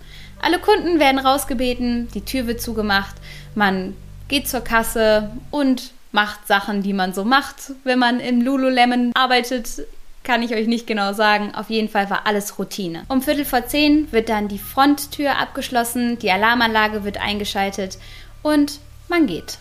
alle 0.41 0.57
Kunden 0.57 0.99
werden 0.99 1.19
rausgebeten, 1.19 2.07
die 2.15 2.25
Tür 2.25 2.47
wird 2.47 2.61
zugemacht, 2.61 3.13
man 3.53 3.95
geht 4.27 4.47
zur 4.47 4.61
Kasse 4.61 5.29
und 5.51 5.91
macht 6.11 6.47
Sachen, 6.47 6.81
die 6.81 6.93
man 6.93 7.13
so 7.13 7.25
macht, 7.25 7.73
wenn 7.83 7.99
man 7.99 8.19
im 8.19 8.41
Lululemon 8.41 9.11
arbeitet 9.13 9.85
kann 10.29 10.43
ich 10.43 10.53
euch 10.53 10.67
nicht 10.67 10.85
genau 10.85 11.13
sagen. 11.13 11.55
Auf 11.55 11.71
jeden 11.71 11.89
Fall 11.89 12.11
war 12.11 12.27
alles 12.27 12.59
Routine. 12.59 13.01
Um 13.07 13.23
Viertel 13.23 13.45
vor 13.45 13.65
zehn 13.65 14.11
wird 14.11 14.29
dann 14.29 14.47
die 14.47 14.59
Fronttür 14.59 15.39
abgeschlossen, 15.39 16.19
die 16.19 16.29
Alarmanlage 16.29 17.03
wird 17.03 17.19
eingeschaltet 17.19 17.97
und 18.43 18.79
man 19.07 19.25
geht. 19.25 19.57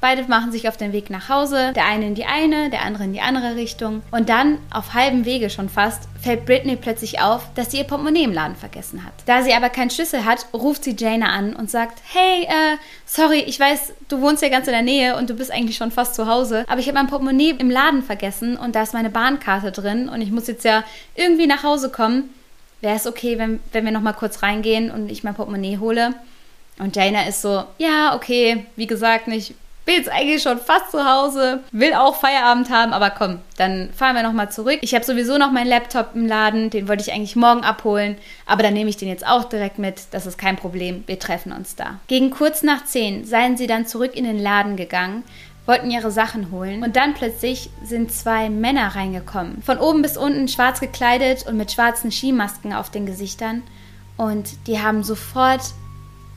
Beide 0.00 0.22
machen 0.28 0.52
sich 0.52 0.68
auf 0.68 0.76
den 0.76 0.92
Weg 0.92 1.10
nach 1.10 1.28
Hause, 1.28 1.72
der 1.74 1.86
eine 1.86 2.06
in 2.06 2.14
die 2.14 2.24
eine, 2.24 2.70
der 2.70 2.82
andere 2.82 3.04
in 3.04 3.12
die 3.12 3.20
andere 3.20 3.56
Richtung. 3.56 4.02
Und 4.12 4.28
dann, 4.28 4.58
auf 4.70 4.94
halbem 4.94 5.24
Wege 5.24 5.50
schon 5.50 5.68
fast, 5.68 6.08
fällt 6.22 6.46
Britney 6.46 6.76
plötzlich 6.76 7.20
auf, 7.20 7.42
dass 7.54 7.72
sie 7.72 7.78
ihr 7.78 7.84
Portemonnaie 7.84 8.22
im 8.22 8.32
Laden 8.32 8.54
vergessen 8.54 9.04
hat. 9.04 9.12
Da 9.26 9.42
sie 9.42 9.52
aber 9.52 9.70
keinen 9.70 9.90
Schlüssel 9.90 10.24
hat, 10.24 10.46
ruft 10.52 10.84
sie 10.84 10.94
Jana 10.96 11.30
an 11.30 11.56
und 11.56 11.68
sagt, 11.68 11.98
hey, 12.12 12.44
äh, 12.44 12.76
sorry, 13.06 13.40
ich 13.40 13.58
weiß, 13.58 13.92
du 14.08 14.20
wohnst 14.20 14.40
ja 14.42 14.50
ganz 14.50 14.68
in 14.68 14.72
der 14.72 14.82
Nähe 14.82 15.16
und 15.16 15.30
du 15.30 15.34
bist 15.34 15.50
eigentlich 15.50 15.76
schon 15.76 15.90
fast 15.90 16.14
zu 16.14 16.28
Hause, 16.28 16.64
aber 16.68 16.80
ich 16.80 16.86
habe 16.86 16.98
mein 16.98 17.08
Portemonnaie 17.08 17.56
im 17.58 17.70
Laden 17.70 18.04
vergessen 18.04 18.56
und 18.56 18.76
da 18.76 18.82
ist 18.82 18.94
meine 18.94 19.10
Bahnkarte 19.10 19.72
drin 19.72 20.08
und 20.08 20.20
ich 20.20 20.30
muss 20.30 20.46
jetzt 20.46 20.64
ja 20.64 20.84
irgendwie 21.16 21.48
nach 21.48 21.64
Hause 21.64 21.90
kommen. 21.90 22.32
Wäre 22.80 22.94
es 22.94 23.08
okay, 23.08 23.36
wenn, 23.38 23.58
wenn 23.72 23.84
wir 23.84 23.90
nochmal 23.90 24.14
kurz 24.14 24.44
reingehen 24.44 24.92
und 24.92 25.10
ich 25.10 25.24
mein 25.24 25.34
Portemonnaie 25.34 25.78
hole? 25.78 26.14
Und 26.78 26.94
Jana 26.94 27.26
ist 27.26 27.42
so, 27.42 27.64
ja, 27.78 28.14
okay, 28.14 28.64
wie 28.76 28.86
gesagt, 28.86 29.26
nicht 29.26 29.54
bin 29.88 29.96
jetzt 29.96 30.10
eigentlich 30.10 30.42
schon 30.42 30.58
fast 30.58 30.90
zu 30.90 31.02
Hause, 31.02 31.60
will 31.72 31.94
auch 31.94 32.16
Feierabend 32.16 32.68
haben, 32.68 32.92
aber 32.92 33.08
komm, 33.08 33.38
dann 33.56 33.88
fahren 33.94 34.14
wir 34.14 34.22
nochmal 34.22 34.52
zurück. 34.52 34.80
Ich 34.82 34.94
habe 34.94 35.02
sowieso 35.02 35.38
noch 35.38 35.50
meinen 35.50 35.66
Laptop 35.66 36.10
im 36.14 36.26
Laden, 36.26 36.68
den 36.68 36.88
wollte 36.88 37.02
ich 37.02 37.14
eigentlich 37.14 37.36
morgen 37.36 37.62
abholen, 37.62 38.18
aber 38.44 38.62
dann 38.62 38.74
nehme 38.74 38.90
ich 38.90 38.98
den 38.98 39.08
jetzt 39.08 39.26
auch 39.26 39.44
direkt 39.44 39.78
mit, 39.78 40.08
das 40.10 40.26
ist 40.26 40.36
kein 40.36 40.56
Problem, 40.56 41.04
wir 41.06 41.18
treffen 41.18 41.52
uns 41.52 41.74
da. 41.74 42.00
Gegen 42.06 42.28
kurz 42.28 42.62
nach 42.62 42.84
10 42.84 43.24
seien 43.24 43.56
sie 43.56 43.66
dann 43.66 43.86
zurück 43.86 44.14
in 44.14 44.24
den 44.24 44.38
Laden 44.38 44.76
gegangen, 44.76 45.24
wollten 45.64 45.90
ihre 45.90 46.10
Sachen 46.10 46.50
holen 46.50 46.82
und 46.82 46.94
dann 46.96 47.14
plötzlich 47.14 47.70
sind 47.82 48.12
zwei 48.12 48.50
Männer 48.50 48.94
reingekommen. 48.94 49.62
Von 49.62 49.78
oben 49.78 50.02
bis 50.02 50.18
unten 50.18 50.48
schwarz 50.48 50.80
gekleidet 50.80 51.46
und 51.46 51.56
mit 51.56 51.72
schwarzen 51.72 52.12
Skimasken 52.12 52.74
auf 52.74 52.90
den 52.90 53.06
Gesichtern 53.06 53.62
und 54.18 54.50
die 54.66 54.82
haben 54.82 55.02
sofort 55.02 55.62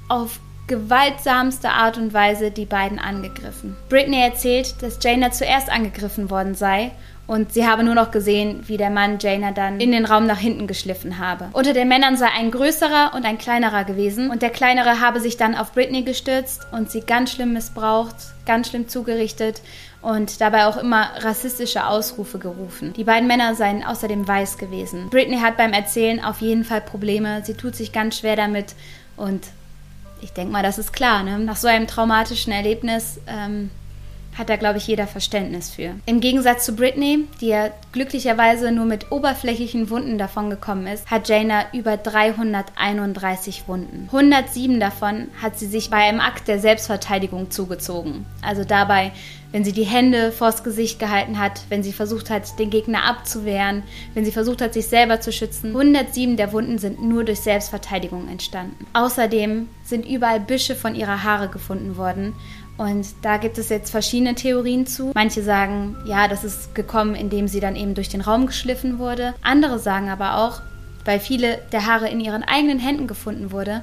auf 0.08 0.40
gewaltsamste 0.68 1.70
Art 1.70 1.98
und 1.98 2.14
Weise 2.14 2.52
die 2.52 2.66
beiden 2.66 3.00
angegriffen. 3.00 3.76
Britney 3.90 4.22
erzählt, 4.22 4.76
dass 4.82 5.00
Jaina 5.02 5.32
zuerst 5.32 5.70
angegriffen 5.70 6.30
worden 6.30 6.56
sei 6.56 6.92
und 7.28 7.54
sie 7.54 7.66
habe 7.66 7.84
nur 7.84 7.96
noch 7.96 8.12
gesehen, 8.12 8.64
wie 8.68 8.76
der 8.76 8.90
Mann 8.90 9.18
Jaina 9.20 9.52
dann 9.52 9.80
in 9.80 9.94
den 9.94 10.06
Raum 10.06 10.26
nach 10.26 10.38
hinten 10.38 10.68
geschliffen 10.68 11.18
habe. 11.18 11.50
Unter 11.54 11.74
den 11.74 11.88
Männern 11.88 12.18
sei 12.18 12.28
ein 12.28 12.52
größerer 12.52 13.14
und 13.16 13.26
ein 13.26 13.38
kleinerer 13.38 13.86
gewesen 13.86 14.30
und 14.32 14.42
der 14.42 14.50
kleinere 14.50 15.00
habe 15.00 15.22
sich 15.22 15.38
dann 15.38 15.56
auf 15.56 15.72
Britney 15.72 16.04
gestürzt 16.04 16.68
und 16.72 16.92
sie 16.92 17.02
ganz 17.02 17.32
schlimm 17.32 17.54
missbraucht, 17.54 18.16
ganz 18.46 18.68
schlimm 18.70 18.90
zugerichtet 18.90 19.62
und 20.02 20.42
dabei 20.42 20.66
auch 20.66 20.76
immer 20.76 21.10
rassistische 21.20 21.88
Ausrufe 21.88 22.38
gerufen. 22.38 22.92
Die 22.94 23.06
beiden 23.06 23.28
Männer 23.28 23.56
seien 23.56 23.84
außerdem 23.84 24.28
weiß 24.28 24.58
gewesen. 24.58 25.10
Britney 25.10 25.38
hat 25.40 25.56
beim 25.56 25.74
Erzählen 25.74 26.22
auf 26.22 26.42
jeden 26.42 26.66
Fall 26.66 26.82
Probleme, 26.82 27.44
sie 27.46 27.54
tut 27.54 27.76
sich 27.76 27.94
ganz 27.94 28.18
schwer 28.20 28.36
damit 28.36 28.76
und 29.16 29.48
ich 30.22 30.34
denke 30.34 30.52
mal, 30.52 30.64
das 30.64 30.78
ist 30.78 30.94
klar. 30.94 31.24
Ne? 31.24 31.40
Nach 31.40 31.56
so 31.56 31.68
einem 31.68 31.88
traumatischen 31.88 32.54
Erlebnis 32.54 33.20
ähm, 33.28 33.70
hat 34.38 34.50
da, 34.50 34.56
glaube 34.56 34.78
ich, 34.78 34.88
jeder 34.88 35.08
Verständnis 35.08 35.70
für. 35.70 35.92
Im 36.06 36.20
Gegensatz 36.20 36.66
zu 36.66 36.76
Britney, 36.76 37.26
die 37.42 37.48
ja 37.48 37.70
glücklicherweise 37.92 38.72
nur 38.72 38.86
mit 38.86 39.12
oberflächlichen 39.12 39.90
Wunden 39.90 40.18
davon 40.18 40.50
gekommen 40.50 40.88
ist, 40.88 41.10
hat 41.10 41.28
Jaina 41.28 41.66
über 41.74 41.98
331 41.98 43.68
Wunden. 43.68 44.08
107 44.08 44.80
davon 44.80 45.28
hat 45.42 45.60
sie 45.60 45.68
sich 45.68 45.90
bei 45.90 45.98
einem 45.98 46.20
Akt 46.20 46.48
der 46.48 46.60
Selbstverteidigung 46.60 47.52
zugezogen. 47.52 48.26
Also 48.42 48.64
dabei, 48.64 49.12
wenn 49.52 49.66
sie 49.66 49.74
die 49.74 49.84
Hände 49.84 50.32
vors 50.32 50.64
Gesicht 50.64 51.00
gehalten 51.00 51.38
hat, 51.38 51.64
wenn 51.70 51.84
sie 51.84 51.92
versucht 51.92 52.30
hat, 52.30 52.58
den 52.58 52.70
Gegner 52.70 53.04
abzuwehren, 53.04 53.84
wenn 54.14 54.24
sie 54.24 54.32
versucht 54.32 54.62
hat, 54.62 54.74
sich 54.74 54.88
selber 54.88 55.20
zu 55.20 55.32
schützen. 55.34 55.70
107 55.70 56.38
der 56.38 56.54
Wunden 56.54 56.78
sind 56.78 57.04
nur 57.04 57.26
durch 57.26 57.42
Selbstverteidigung 57.42 58.30
entstanden. 58.30 58.86
Außerdem 58.94 59.68
sind 59.84 60.06
überall 60.06 60.40
Büsche 60.40 60.76
von 60.76 60.96
ihrer 60.96 61.24
Haare 61.24 61.50
gefunden 61.50 61.98
worden 61.98 62.34
und 62.82 63.06
da 63.22 63.38
gibt 63.38 63.60
es 63.60 63.70
jetzt 63.70 63.92
verschiedene 63.92 64.34
Theorien 64.34 64.88
zu. 64.88 65.12
Manche 65.14 65.44
sagen, 65.44 65.96
ja, 66.06 66.28
das 66.28 66.44
ist 66.44 66.74
gekommen, 66.74 67.14
indem 67.14 67.48
sie 67.48 67.60
dann 67.60 67.76
eben 67.76 67.94
durch 67.94 68.10
den 68.10 68.22
Raum 68.22 68.48
geschliffen 68.48 68.98
wurde. 68.98 69.36
Andere 69.44 69.78
sagen 69.78 70.10
aber 70.10 70.38
auch, 70.38 70.62
weil 71.06 71.20
viele 71.20 71.60
der 71.72 71.86
Haare 71.86 72.10
in 72.10 72.20
ihren 72.20 72.44
eigenen 72.44 72.80
Händen 72.80 73.06
gefunden 73.06 73.52
wurde, 73.52 73.82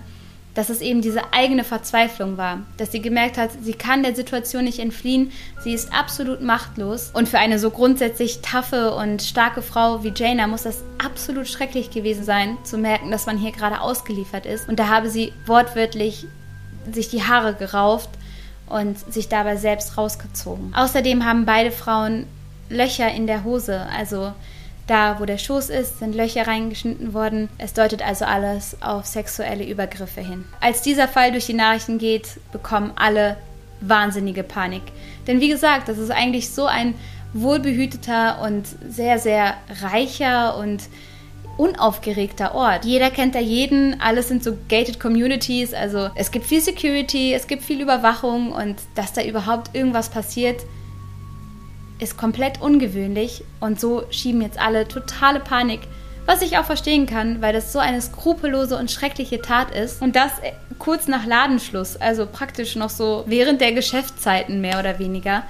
dass 0.55 0.69
es 0.69 0.81
eben 0.81 1.01
diese 1.01 1.33
eigene 1.33 1.63
Verzweiflung 1.63 2.39
war, 2.39 2.63
dass 2.77 2.91
sie 2.91 3.01
gemerkt 3.01 3.39
hat, 3.39 3.51
sie 3.63 3.75
kann 3.75 4.03
der 4.03 4.17
Situation 4.17 4.65
nicht 4.65 4.81
entfliehen, 4.81 5.31
sie 5.63 5.75
ist 5.75 5.95
absolut 5.95 6.43
machtlos 6.43 7.13
und 7.15 7.29
für 7.29 7.39
eine 7.39 7.61
so 7.61 7.71
grundsätzlich 7.71 8.41
taffe 8.43 8.97
und 8.97 9.23
starke 9.23 9.63
Frau 9.63 10.03
wie 10.03 10.13
Jaina 10.13 10.49
muss 10.49 10.65
das 10.65 10.83
absolut 10.99 11.47
schrecklich 11.47 11.93
gewesen 11.93 12.25
sein, 12.25 12.59
zu 12.65 12.79
merken, 12.79 13.13
dass 13.13 13.27
man 13.27 13.39
hier 13.39 13.53
gerade 13.53 13.81
ausgeliefert 13.81 14.45
ist 14.45 14.69
und 14.69 14.81
da 14.81 14.89
habe 14.89 15.09
sie 15.09 15.33
wortwörtlich 15.47 16.27
sich 16.91 17.09
die 17.09 17.23
Haare 17.23 17.55
gerauft 17.55 18.11
und 18.69 18.99
sich 19.13 19.29
dabei 19.29 19.57
selbst 19.57 19.97
rausgezogen. 19.97 20.73
Außerdem 20.75 21.25
haben 21.25 21.45
beide 21.45 21.71
Frauen 21.71 22.27
Löcher 22.71 23.11
in 23.11 23.27
der 23.27 23.45
Hose, 23.45 23.87
also 23.97 24.33
da, 24.87 25.21
wo 25.21 25.27
der 25.27 25.39
Schoß 25.39 25.69
ist, 25.69 25.99
sind 25.99 26.15
Löcher 26.15 26.47
reingeschnitten 26.47 27.13
worden. 27.13 27.51
Es 27.59 27.75
deutet 27.75 28.03
also 28.03 28.25
alles 28.25 28.77
auf 28.81 29.05
sexuelle 29.05 29.65
Übergriffe 29.65 30.23
hin. 30.23 30.45
Als 30.61 30.81
dieser 30.81 31.09
Fall 31.09 31.31
durch 31.31 31.47
die 31.47 31.55
Nachrichten 31.55 31.99
geht, 31.99 32.41
bekommen 32.53 32.93
alle 32.97 33.37
wahnsinnige 33.81 34.43
Panik. 34.43 34.83
Denn 35.27 35.41
wie 35.41 35.49
gesagt, 35.49 35.89
das 35.89 35.99
ist 35.99 36.11
eigentlich 36.11 36.51
so 36.51 36.67
ein 36.67 36.95
wohlbehüteter 37.35 38.41
und 38.41 38.67
sehr, 38.89 39.19
sehr 39.19 39.55
reicher 39.83 40.57
und 40.57 40.85
unaufgeregter 41.59 42.55
Ort. 42.55 42.85
Jeder 42.85 43.11
kennt 43.11 43.35
da 43.35 43.41
jeden, 43.41 44.01
alles 44.01 44.29
sind 44.29 44.43
so 44.43 44.57
gated 44.69 44.99
Communities, 44.99 45.75
also 45.75 46.09
es 46.15 46.31
gibt 46.31 46.47
viel 46.47 46.61
Security, 46.61 47.35
es 47.35 47.47
gibt 47.47 47.63
viel 47.63 47.83
Überwachung. 47.83 48.53
Und 48.53 48.77
dass 48.95 49.13
da 49.13 49.23
überhaupt 49.23 49.75
irgendwas 49.75 50.09
passiert, 50.09 50.63
ist 51.99 52.17
komplett 52.17 52.63
ungewöhnlich. 52.63 53.45
Und 53.61 53.81
so 53.81 54.05
schieben 54.11 54.41
jetzt 54.41 54.59
alle 54.59 54.87
totale 54.87 55.41
Panik, 55.41 55.81
was 56.27 56.43
ich 56.43 56.59
auch 56.59 56.65
verstehen 56.65 57.07
kann, 57.07 57.43
weil 57.43 57.53
das 57.53 57.73
so 57.73 57.81
eine 57.81 58.01
skrupellose 58.01 58.79
und 58.79 58.91
schreckliche 58.91 59.43
Tat 59.43 59.75
ist. 59.75 60.01
Und 60.01 60.15
das 60.15 60.39
äh, 60.39 60.53
kurz 60.79 61.09
nach 61.09 61.27
Ladenschluss, 61.27 61.97
also 61.97 62.27
praktisch 62.27 62.77
noch 62.77 62.91
so 62.91 63.25
während 63.27 63.61
der 63.61 63.73
Geschäftszeiten 63.73 64.61
mehr 64.61 64.79
oder 64.79 64.99
weniger. 64.99 65.43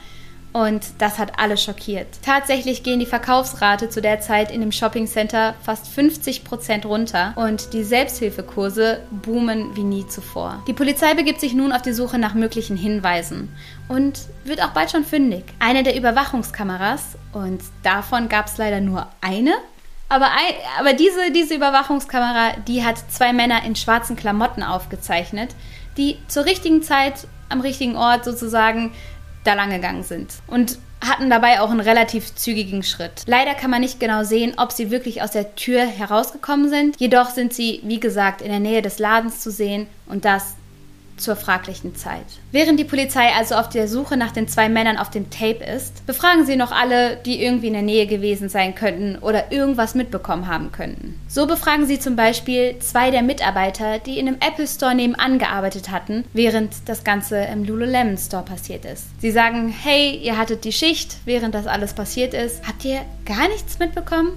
Und 0.58 0.82
das 0.98 1.20
hat 1.20 1.38
alle 1.38 1.56
schockiert. 1.56 2.08
Tatsächlich 2.24 2.82
gehen 2.82 2.98
die 2.98 3.06
Verkaufsrate 3.06 3.90
zu 3.90 4.02
der 4.02 4.18
Zeit 4.18 4.50
in 4.50 4.60
dem 4.60 4.72
Shoppingcenter 4.72 5.54
fast 5.62 5.86
50 5.86 6.42
Prozent 6.42 6.84
runter 6.84 7.32
und 7.36 7.72
die 7.74 7.84
Selbsthilfekurse 7.84 9.00
boomen 9.12 9.76
wie 9.76 9.84
nie 9.84 10.08
zuvor. 10.08 10.60
Die 10.66 10.72
Polizei 10.72 11.14
begibt 11.14 11.38
sich 11.40 11.54
nun 11.54 11.70
auf 11.70 11.82
die 11.82 11.92
Suche 11.92 12.18
nach 12.18 12.34
möglichen 12.34 12.76
Hinweisen 12.76 13.54
und 13.86 14.18
wird 14.42 14.60
auch 14.60 14.70
bald 14.70 14.90
schon 14.90 15.04
fündig. 15.04 15.44
Eine 15.60 15.84
der 15.84 15.96
Überwachungskameras, 15.96 17.16
und 17.32 17.62
davon 17.84 18.28
gab 18.28 18.46
es 18.46 18.58
leider 18.58 18.80
nur 18.80 19.06
eine, 19.20 19.52
aber, 20.08 20.26
ein, 20.26 20.54
aber 20.80 20.92
diese, 20.92 21.30
diese 21.30 21.54
Überwachungskamera, 21.54 22.54
die 22.66 22.84
hat 22.84 22.98
zwei 23.12 23.32
Männer 23.32 23.62
in 23.64 23.76
schwarzen 23.76 24.16
Klamotten 24.16 24.64
aufgezeichnet, 24.64 25.54
die 25.96 26.16
zur 26.26 26.46
richtigen 26.46 26.82
Zeit 26.82 27.28
am 27.48 27.60
richtigen 27.60 27.96
Ort 27.96 28.24
sozusagen 28.24 28.92
da 29.44 29.54
lang 29.54 29.70
gegangen 29.70 30.02
sind. 30.02 30.34
Und 30.46 30.78
hatten 31.00 31.30
dabei 31.30 31.60
auch 31.60 31.70
einen 31.70 31.80
relativ 31.80 32.34
zügigen 32.34 32.82
Schritt. 32.82 33.22
Leider 33.26 33.54
kann 33.54 33.70
man 33.70 33.80
nicht 33.80 34.00
genau 34.00 34.24
sehen, 34.24 34.54
ob 34.56 34.72
sie 34.72 34.90
wirklich 34.90 35.22
aus 35.22 35.30
der 35.30 35.54
Tür 35.54 35.86
herausgekommen 35.86 36.68
sind. 36.68 36.96
Jedoch 36.98 37.30
sind 37.30 37.52
sie, 37.52 37.80
wie 37.84 38.00
gesagt, 38.00 38.42
in 38.42 38.48
der 38.48 38.60
Nähe 38.60 38.82
des 38.82 38.98
Ladens 38.98 39.40
zu 39.40 39.50
sehen 39.50 39.86
und 40.06 40.24
das 40.24 40.54
zur 41.20 41.36
fraglichen 41.36 41.94
Zeit. 41.94 42.24
Während 42.52 42.80
die 42.80 42.84
Polizei 42.84 43.28
also 43.36 43.56
auf 43.56 43.68
der 43.68 43.88
Suche 43.88 44.16
nach 44.16 44.32
den 44.32 44.48
zwei 44.48 44.68
Männern 44.68 44.96
auf 44.96 45.10
dem 45.10 45.30
Tape 45.30 45.64
ist, 45.64 46.06
befragen 46.06 46.46
sie 46.46 46.56
noch 46.56 46.72
alle, 46.72 47.16
die 47.16 47.42
irgendwie 47.42 47.68
in 47.68 47.72
der 47.74 47.82
Nähe 47.82 48.06
gewesen 48.06 48.48
sein 48.48 48.74
könnten 48.74 49.18
oder 49.18 49.52
irgendwas 49.52 49.94
mitbekommen 49.94 50.48
haben 50.48 50.72
könnten. 50.72 51.20
So 51.28 51.46
befragen 51.46 51.86
sie 51.86 51.98
zum 51.98 52.16
Beispiel 52.16 52.78
zwei 52.80 53.10
der 53.10 53.22
Mitarbeiter, 53.22 53.98
die 53.98 54.18
in 54.18 54.28
einem 54.28 54.38
Apple 54.40 54.66
Store 54.66 54.94
nebenan 54.94 55.38
gearbeitet 55.38 55.90
hatten, 55.90 56.24
während 56.32 56.72
das 56.86 57.04
Ganze 57.04 57.38
im 57.38 57.64
Lululemon 57.64 58.16
Store 58.16 58.44
passiert 58.44 58.84
ist. 58.84 59.04
Sie 59.20 59.30
sagen, 59.30 59.68
hey, 59.68 60.16
ihr 60.16 60.38
hattet 60.38 60.64
die 60.64 60.72
Schicht, 60.72 61.16
während 61.24 61.54
das 61.54 61.66
alles 61.66 61.94
passiert 61.94 62.34
ist. 62.34 62.66
Habt 62.66 62.84
ihr 62.84 63.00
gar 63.24 63.48
nichts 63.48 63.78
mitbekommen? 63.78 64.32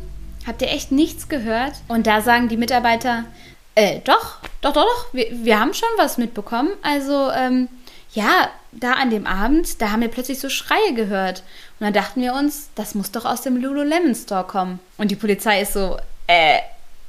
Habt 0.47 0.61
ihr 0.63 0.69
echt 0.69 0.91
nichts 0.91 1.29
gehört? 1.29 1.73
Und 1.87 2.07
da 2.07 2.21
sagen 2.21 2.47
die 2.47 2.57
Mitarbeiter, 2.57 3.25
äh, 3.75 3.99
doch, 4.03 4.37
doch, 4.61 4.73
doch, 4.73 4.85
doch. 4.85 5.13
Wir, 5.13 5.27
wir 5.31 5.59
haben 5.59 5.73
schon 5.73 5.89
was 5.97 6.17
mitbekommen. 6.17 6.71
Also, 6.81 7.31
ähm, 7.31 7.67
ja, 8.13 8.49
da 8.71 8.93
an 8.93 9.09
dem 9.09 9.27
Abend, 9.27 9.81
da 9.81 9.91
haben 9.91 10.01
wir 10.01 10.07
plötzlich 10.07 10.39
so 10.39 10.49
Schreie 10.49 10.93
gehört. 10.93 11.43
Und 11.79 11.85
dann 11.85 11.93
dachten 11.93 12.21
wir 12.21 12.33
uns, 12.33 12.69
das 12.75 12.95
muss 12.95 13.11
doch 13.11 13.25
aus 13.25 13.41
dem 13.41 13.57
Lululemon 13.57 14.15
Store 14.15 14.43
kommen. 14.43 14.79
Und 14.97 15.11
die 15.11 15.15
Polizei 15.15 15.61
ist 15.61 15.73
so, 15.73 15.97
äh, 16.27 16.59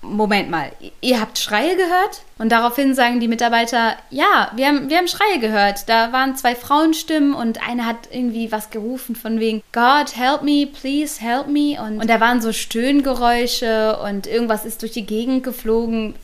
Moment 0.05 0.51
mal, 0.51 0.73
ihr 1.01 1.21
habt 1.21 1.39
Schreie 1.39 1.77
gehört? 1.77 2.23
Und 2.39 2.51
daraufhin 2.51 2.93
sagen 2.93 3.21
die 3.21 3.29
Mitarbeiter, 3.29 3.95
ja, 4.11 4.51
wir 4.57 4.67
haben, 4.67 4.91
wir 4.91 4.99
haben 4.99 5.07
Schreie 5.07 5.39
gehört. 5.39 5.89
Da 5.89 6.11
waren 6.13 6.35
zwei 6.35 6.57
Frauenstimmen 6.57 7.35
und 7.35 7.65
eine 7.67 7.87
hat 7.87 8.09
irgendwie 8.11 8.51
was 8.51 8.71
gerufen 8.71 9.15
von 9.15 9.39
wegen, 9.39 9.63
God, 9.73 10.17
help 10.17 10.43
me, 10.43 10.67
please 10.67 11.21
help 11.21 11.47
me. 11.47 11.81
Und, 11.81 12.01
und 12.01 12.11
da 12.11 12.19
waren 12.19 12.43
so 12.43 12.53
Stöhngeräusche 12.53 13.97
und 13.99 14.27
irgendwas 14.27 14.65
ist 14.65 14.83
durch 14.83 14.91
die 14.91 15.07
Gegend 15.07 15.45
geflogen 15.45 16.17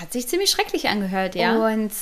hat 0.00 0.12
sich 0.12 0.28
ziemlich 0.28 0.50
schrecklich 0.50 0.88
angehört, 0.88 1.34
ja. 1.34 1.56
Und 1.56 1.92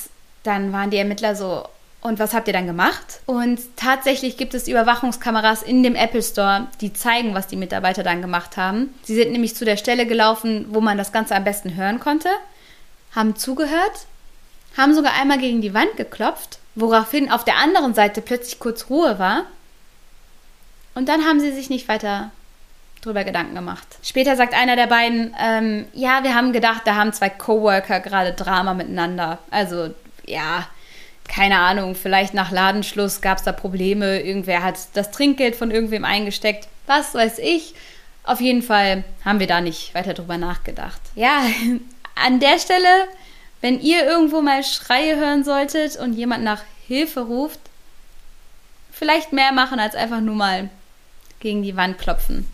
dann 0.42 0.72
waren 0.72 0.90
die 0.90 0.98
Ermittler 0.98 1.34
so, 1.34 1.66
und 2.04 2.18
was 2.18 2.34
habt 2.34 2.48
ihr 2.48 2.52
dann 2.52 2.66
gemacht? 2.66 3.20
Und 3.24 3.60
tatsächlich 3.76 4.36
gibt 4.36 4.52
es 4.52 4.68
Überwachungskameras 4.68 5.62
in 5.62 5.82
dem 5.82 5.94
Apple 5.94 6.22
Store, 6.22 6.68
die 6.82 6.92
zeigen, 6.92 7.34
was 7.34 7.46
die 7.46 7.56
Mitarbeiter 7.56 8.02
dann 8.02 8.20
gemacht 8.20 8.58
haben. 8.58 8.92
Sie 9.04 9.14
sind 9.14 9.32
nämlich 9.32 9.56
zu 9.56 9.64
der 9.64 9.78
Stelle 9.78 10.06
gelaufen, 10.06 10.66
wo 10.68 10.82
man 10.82 10.98
das 10.98 11.12
Ganze 11.12 11.34
am 11.34 11.44
besten 11.44 11.76
hören 11.76 12.00
konnte, 12.00 12.28
haben 13.12 13.36
zugehört, 13.36 14.06
haben 14.76 14.94
sogar 14.94 15.14
einmal 15.14 15.38
gegen 15.38 15.62
die 15.62 15.72
Wand 15.72 15.96
geklopft, 15.96 16.58
woraufhin 16.74 17.30
auf 17.32 17.44
der 17.44 17.56
anderen 17.56 17.94
Seite 17.94 18.20
plötzlich 18.20 18.58
kurz 18.58 18.90
Ruhe 18.90 19.18
war. 19.18 19.46
Und 20.94 21.08
dann 21.08 21.24
haben 21.24 21.40
sie 21.40 21.52
sich 21.52 21.70
nicht 21.70 21.88
weiter 21.88 22.32
drüber 23.04 23.24
Gedanken 23.24 23.54
gemacht. 23.54 23.86
Später 24.02 24.36
sagt 24.36 24.54
einer 24.54 24.76
der 24.76 24.86
beiden, 24.86 25.34
ähm, 25.40 25.86
ja, 25.92 26.22
wir 26.22 26.34
haben 26.34 26.52
gedacht, 26.52 26.82
da 26.84 26.94
haben 26.94 27.12
zwei 27.12 27.28
Coworker 27.28 28.00
gerade 28.00 28.32
Drama 28.32 28.74
miteinander. 28.74 29.38
Also, 29.50 29.94
ja, 30.26 30.66
keine 31.28 31.58
Ahnung, 31.58 31.94
vielleicht 31.94 32.34
nach 32.34 32.50
Ladenschluss 32.50 33.20
gab 33.20 33.38
es 33.38 33.44
da 33.44 33.52
Probleme, 33.52 34.20
irgendwer 34.20 34.62
hat 34.62 34.76
das 34.94 35.10
Trinkgeld 35.10 35.56
von 35.56 35.70
irgendwem 35.70 36.04
eingesteckt, 36.04 36.68
was 36.86 37.14
weiß 37.14 37.38
ich. 37.38 37.74
Auf 38.24 38.40
jeden 38.40 38.62
Fall 38.62 39.04
haben 39.24 39.40
wir 39.40 39.46
da 39.46 39.60
nicht 39.60 39.94
weiter 39.94 40.14
drüber 40.14 40.38
nachgedacht. 40.38 41.00
Ja, 41.14 41.42
an 42.14 42.40
der 42.40 42.58
Stelle, 42.58 43.08
wenn 43.60 43.80
ihr 43.80 44.04
irgendwo 44.04 44.40
mal 44.40 44.62
Schreie 44.62 45.16
hören 45.16 45.44
solltet 45.44 45.96
und 45.96 46.14
jemand 46.14 46.44
nach 46.44 46.62
Hilfe 46.86 47.20
ruft, 47.20 47.60
vielleicht 48.92 49.32
mehr 49.32 49.52
machen 49.52 49.80
als 49.80 49.94
einfach 49.94 50.20
nur 50.20 50.36
mal 50.36 50.70
gegen 51.40 51.62
die 51.62 51.76
Wand 51.76 51.98
klopfen. 51.98 52.46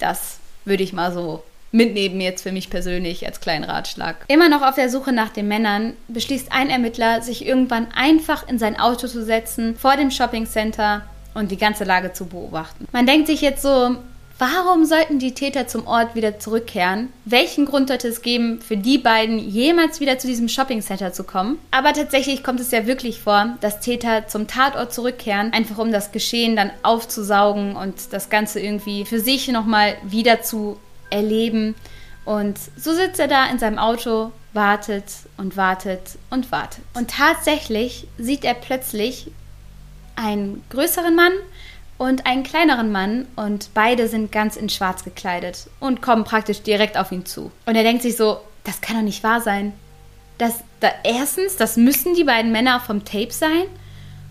Das 0.00 0.38
würde 0.64 0.82
ich 0.82 0.92
mal 0.92 1.12
so 1.12 1.42
mitnehmen 1.72 2.20
jetzt 2.20 2.42
für 2.42 2.52
mich 2.52 2.68
persönlich 2.68 3.26
als 3.26 3.40
kleinen 3.40 3.64
Ratschlag. 3.64 4.16
Immer 4.28 4.48
noch 4.48 4.62
auf 4.62 4.74
der 4.74 4.90
Suche 4.90 5.12
nach 5.12 5.28
den 5.28 5.46
Männern 5.46 5.94
beschließt 6.08 6.50
ein 6.50 6.68
Ermittler, 6.68 7.22
sich 7.22 7.46
irgendwann 7.46 7.86
einfach 7.94 8.48
in 8.48 8.58
sein 8.58 8.78
Auto 8.78 9.06
zu 9.06 9.24
setzen 9.24 9.76
vor 9.76 9.96
dem 9.96 10.10
Shoppingcenter 10.10 11.02
und 11.34 11.52
die 11.52 11.56
ganze 11.56 11.84
Lage 11.84 12.12
zu 12.12 12.26
beobachten. 12.26 12.88
Man 12.92 13.06
denkt 13.06 13.28
sich 13.28 13.40
jetzt 13.40 13.62
so, 13.62 13.96
Warum 14.40 14.86
sollten 14.86 15.18
die 15.18 15.34
Täter 15.34 15.68
zum 15.68 15.86
Ort 15.86 16.14
wieder 16.14 16.38
zurückkehren? 16.38 17.12
Welchen 17.26 17.66
Grund 17.66 17.88
sollte 17.88 18.08
es 18.08 18.22
geben, 18.22 18.62
für 18.62 18.78
die 18.78 18.96
beiden 18.96 19.38
jemals 19.38 20.00
wieder 20.00 20.18
zu 20.18 20.28
diesem 20.28 20.48
Shoppingcenter 20.48 21.12
zu 21.12 21.24
kommen? 21.24 21.58
Aber 21.72 21.92
tatsächlich 21.92 22.42
kommt 22.42 22.58
es 22.58 22.70
ja 22.70 22.86
wirklich 22.86 23.20
vor, 23.20 23.58
dass 23.60 23.80
Täter 23.80 24.28
zum 24.28 24.46
Tatort 24.46 24.94
zurückkehren, 24.94 25.52
einfach 25.52 25.76
um 25.76 25.92
das 25.92 26.10
Geschehen 26.10 26.56
dann 26.56 26.70
aufzusaugen 26.82 27.76
und 27.76 28.14
das 28.14 28.30
Ganze 28.30 28.60
irgendwie 28.60 29.04
für 29.04 29.20
sich 29.20 29.46
nochmal 29.48 29.96
wieder 30.04 30.40
zu 30.40 30.80
erleben. 31.10 31.74
Und 32.24 32.58
so 32.78 32.94
sitzt 32.94 33.20
er 33.20 33.28
da 33.28 33.44
in 33.50 33.58
seinem 33.58 33.78
Auto, 33.78 34.32
wartet 34.54 35.04
und 35.36 35.58
wartet 35.58 36.16
und 36.30 36.50
wartet. 36.50 36.80
Und 36.94 37.10
tatsächlich 37.10 38.06
sieht 38.16 38.46
er 38.46 38.54
plötzlich 38.54 39.30
einen 40.16 40.62
größeren 40.70 41.14
Mann 41.14 41.32
und 42.00 42.24
einen 42.24 42.44
kleineren 42.44 42.90
Mann 42.90 43.28
und 43.36 43.74
beide 43.74 44.08
sind 44.08 44.32
ganz 44.32 44.56
in 44.56 44.70
schwarz 44.70 45.04
gekleidet 45.04 45.68
und 45.80 46.00
kommen 46.00 46.24
praktisch 46.24 46.62
direkt 46.62 46.96
auf 46.96 47.12
ihn 47.12 47.26
zu. 47.26 47.52
Und 47.66 47.76
er 47.76 47.82
denkt 47.82 48.00
sich 48.00 48.16
so, 48.16 48.40
das 48.64 48.80
kann 48.80 48.96
doch 48.96 49.02
nicht 49.02 49.22
wahr 49.22 49.42
sein. 49.42 49.74
Das, 50.38 50.64
da, 50.80 50.88
erstens, 51.04 51.56
das 51.56 51.76
müssen 51.76 52.14
die 52.14 52.24
beiden 52.24 52.52
Männer 52.52 52.80
vom 52.80 53.04
Tape 53.04 53.32
sein. 53.32 53.64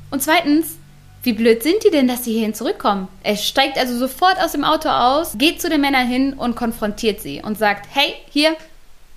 Und 0.10 0.24
zweitens, 0.24 0.78
wie 1.22 1.34
blöd 1.34 1.62
sind 1.62 1.84
die 1.86 1.92
denn, 1.92 2.08
dass 2.08 2.26
sie 2.26 2.34
hierhin 2.34 2.56
zurückkommen? 2.56 3.08
Er 3.22 3.38
steigt 3.38 3.78
also 3.78 3.96
sofort 3.96 4.42
aus 4.42 4.54
dem 4.54 4.64
Auto 4.64 4.90
aus, 4.90 5.38
geht 5.38 5.62
zu 5.62 5.70
den 5.70 5.82
Männern 5.82 6.08
hin 6.08 6.34
und 6.34 6.56
konfrontiert 6.56 7.22
sie 7.22 7.44
und 7.44 7.60
sagt, 7.60 7.88
hey, 7.94 8.16
hier, 8.32 8.56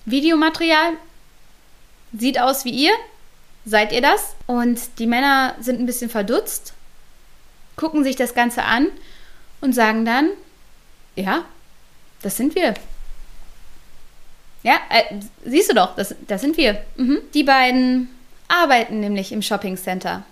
Videomaterial, 0.04 0.92
sieht 2.12 2.38
aus 2.38 2.66
wie 2.66 2.84
ihr, 2.84 2.92
seid 3.64 3.92
ihr 3.92 4.02
das? 4.02 4.34
Und 4.46 4.78
die 4.98 5.06
Männer 5.06 5.54
sind 5.58 5.80
ein 5.80 5.86
bisschen 5.86 6.10
verdutzt 6.10 6.74
gucken 7.82 8.04
sich 8.04 8.14
das 8.14 8.32
Ganze 8.32 8.62
an 8.62 8.86
und 9.60 9.74
sagen 9.74 10.04
dann, 10.04 10.28
ja, 11.16 11.44
das 12.22 12.36
sind 12.36 12.54
wir. 12.54 12.74
Ja, 14.62 14.74
äh, 14.88 15.16
siehst 15.44 15.68
du 15.68 15.74
doch, 15.74 15.96
das, 15.96 16.14
das 16.28 16.42
sind 16.42 16.56
wir. 16.56 16.80
Mhm. 16.96 17.18
Die 17.34 17.42
beiden 17.42 18.08
arbeiten 18.46 19.00
nämlich 19.00 19.32
im 19.32 19.42
Shopping 19.42 19.76
Center 19.76 20.22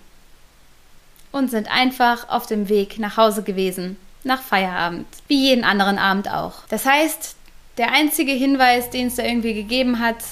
und 1.33 1.51
sind 1.51 1.69
einfach 1.69 2.29
auf 2.29 2.45
dem 2.45 2.69
Weg 2.69 2.99
nach 2.99 3.17
Hause 3.17 3.43
gewesen, 3.43 3.97
nach 4.23 4.41
Feierabend, 4.41 5.07
wie 5.27 5.49
jeden 5.49 5.65
anderen 5.65 5.99
Abend 5.99 6.31
auch. 6.31 6.65
Das 6.69 6.85
heißt, 6.85 7.35
der 7.77 7.91
einzige 7.91 8.31
Hinweis, 8.31 8.91
den 8.91 9.07
es 9.07 9.15
da 9.15 9.23
irgendwie 9.23 9.53
gegeben 9.53 9.99
hat, 9.99 10.23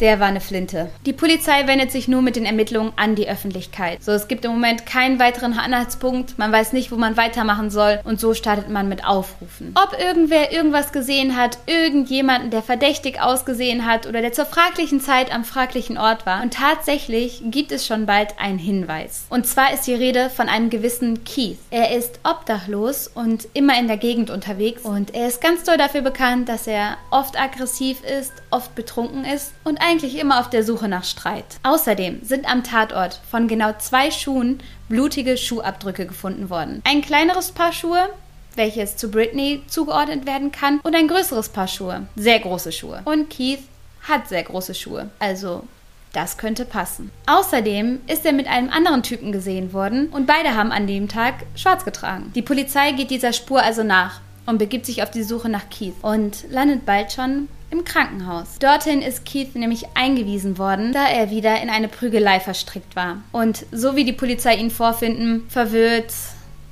der 0.00 0.20
war 0.20 0.28
eine 0.28 0.40
Flinte. 0.40 0.90
Die 1.06 1.12
Polizei 1.12 1.66
wendet 1.66 1.90
sich 1.90 2.08
nur 2.08 2.22
mit 2.22 2.36
den 2.36 2.44
Ermittlungen 2.44 2.92
an 2.96 3.14
die 3.14 3.28
Öffentlichkeit. 3.28 4.02
So, 4.02 4.12
es 4.12 4.28
gibt 4.28 4.44
im 4.44 4.52
Moment 4.52 4.86
keinen 4.86 5.18
weiteren 5.18 5.58
Anhaltspunkt, 5.58 6.38
man 6.38 6.52
weiß 6.52 6.72
nicht, 6.72 6.92
wo 6.92 6.96
man 6.96 7.16
weitermachen 7.16 7.70
soll 7.70 8.00
und 8.04 8.20
so 8.20 8.34
startet 8.34 8.68
man 8.68 8.88
mit 8.88 9.04
Aufrufen. 9.04 9.74
Ob 9.74 9.98
irgendwer 9.98 10.52
irgendwas 10.52 10.92
gesehen 10.92 11.36
hat, 11.36 11.58
irgendjemanden, 11.66 12.50
der 12.50 12.62
verdächtig 12.62 13.20
ausgesehen 13.20 13.86
hat 13.86 14.06
oder 14.06 14.20
der 14.20 14.32
zur 14.32 14.46
fraglichen 14.46 15.00
Zeit 15.00 15.32
am 15.34 15.44
fraglichen 15.44 15.98
Ort 15.98 16.26
war. 16.26 16.42
Und 16.42 16.54
tatsächlich 16.54 17.42
gibt 17.44 17.72
es 17.72 17.86
schon 17.86 18.06
bald 18.06 18.38
einen 18.38 18.58
Hinweis. 18.58 19.26
Und 19.30 19.46
zwar 19.46 19.72
ist 19.72 19.86
die 19.86 19.94
Rede 19.94 20.30
von 20.30 20.48
einem 20.48 20.70
gewissen 20.70 21.24
Keith. 21.24 21.58
Er 21.70 21.96
ist 21.96 22.20
obdachlos 22.24 23.08
und 23.08 23.48
immer 23.54 23.78
in 23.78 23.88
der 23.88 23.96
Gegend 23.96 24.30
unterwegs 24.30 24.82
und 24.82 25.14
er 25.14 25.28
ist 25.28 25.40
ganz 25.40 25.64
doll 25.64 25.76
dafür 25.76 26.02
bekannt, 26.02 26.48
dass 26.48 26.66
er 26.66 26.96
oft 27.10 27.40
aggressiv 27.40 28.02
ist, 28.04 28.32
oft 28.50 28.74
betrunken 28.74 29.24
ist 29.24 29.52
und 29.64 29.80
eigentlich 29.88 30.18
immer 30.18 30.38
auf 30.38 30.50
der 30.50 30.62
Suche 30.62 30.88
nach 30.88 31.04
Streit. 31.04 31.44
Außerdem 31.62 32.20
sind 32.22 32.48
am 32.50 32.62
Tatort 32.62 33.20
von 33.30 33.48
genau 33.48 33.72
zwei 33.78 34.10
Schuhen 34.10 34.60
blutige 34.88 35.36
Schuhabdrücke 35.36 36.06
gefunden 36.06 36.50
worden. 36.50 36.82
Ein 36.84 37.00
kleineres 37.00 37.52
Paar 37.52 37.72
Schuhe, 37.72 38.08
welches 38.54 38.96
zu 38.96 39.10
Britney 39.10 39.62
zugeordnet 39.66 40.26
werden 40.26 40.52
kann, 40.52 40.80
und 40.82 40.94
ein 40.94 41.08
größeres 41.08 41.48
Paar 41.48 41.68
Schuhe, 41.68 42.06
sehr 42.16 42.38
große 42.40 42.72
Schuhe. 42.72 43.00
Und 43.04 43.30
Keith 43.30 43.62
hat 44.02 44.28
sehr 44.28 44.42
große 44.42 44.74
Schuhe, 44.74 45.08
also 45.18 45.64
das 46.12 46.38
könnte 46.38 46.64
passen. 46.64 47.10
Außerdem 47.26 48.00
ist 48.06 48.24
er 48.26 48.32
mit 48.32 48.46
einem 48.46 48.70
anderen 48.70 49.02
Typen 49.02 49.32
gesehen 49.32 49.72
worden 49.72 50.08
und 50.08 50.26
beide 50.26 50.54
haben 50.54 50.72
an 50.72 50.86
dem 50.86 51.08
Tag 51.08 51.34
schwarz 51.54 51.84
getragen. 51.84 52.32
Die 52.34 52.42
Polizei 52.42 52.92
geht 52.92 53.10
dieser 53.10 53.32
Spur 53.32 53.62
also 53.62 53.82
nach 53.84 54.20
und 54.46 54.58
begibt 54.58 54.86
sich 54.86 55.02
auf 55.02 55.10
die 55.10 55.22
Suche 55.22 55.48
nach 55.48 55.68
Keith 55.70 55.94
und 56.02 56.50
landet 56.50 56.86
bald 56.86 57.12
schon 57.12 57.48
im 57.70 57.84
Krankenhaus. 57.84 58.58
Dorthin 58.58 59.02
ist 59.02 59.24
Keith 59.24 59.54
nämlich 59.54 59.86
eingewiesen 59.94 60.58
worden, 60.58 60.92
da 60.92 61.06
er 61.06 61.30
wieder 61.30 61.60
in 61.60 61.70
eine 61.70 61.88
Prügelei 61.88 62.40
verstrickt 62.40 62.96
war. 62.96 63.18
Und 63.32 63.66
so 63.72 63.96
wie 63.96 64.04
die 64.04 64.12
Polizei 64.12 64.56
ihn 64.56 64.70
vorfinden, 64.70 65.44
verwirrt, 65.48 66.12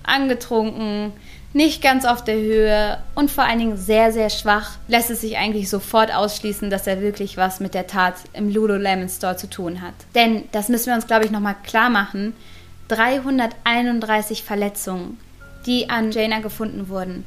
angetrunken, 0.03 1.13
nicht 1.53 1.83
ganz 1.83 2.05
auf 2.05 2.23
der 2.23 2.37
Höhe 2.37 2.99
und 3.15 3.31
vor 3.31 3.45
allen 3.45 3.59
Dingen 3.59 3.77
sehr, 3.77 4.13
sehr 4.13 4.31
schwach, 4.31 4.73
lässt 4.89 5.11
es 5.11 5.23
sich 5.23 5.39
eigentlich 5.39 5.71
sofort 5.71 6.15
ausschließen, 6.15 6.71
dass 6.71 6.87
er 6.87 7.01
wirklich 7.01 7.37
was 7.37 7.61
mit 7.61 7.75
der 7.75 7.87
Tat 7.87 8.15
im 8.35 8.53
Lululemon 8.53 9.09
Store 9.09 9.37
zu 9.37 9.49
tun 9.49 9.81
hat. 9.81 9.95
Denn, 10.15 10.45
das 10.53 10.69
müssen 10.69 10.87
wir 10.87 10.95
uns, 10.95 11.07
glaube 11.07 11.25
ich, 11.25 11.31
nochmal 11.31 11.57
klar 11.65 11.89
machen, 11.89 12.35
331 12.89 14.43
Verletzungen, 14.43 15.19
die 15.65 15.89
an 15.89 16.13
Jaina 16.13 16.41
gefunden 16.41 16.89
wurden. 16.89 17.25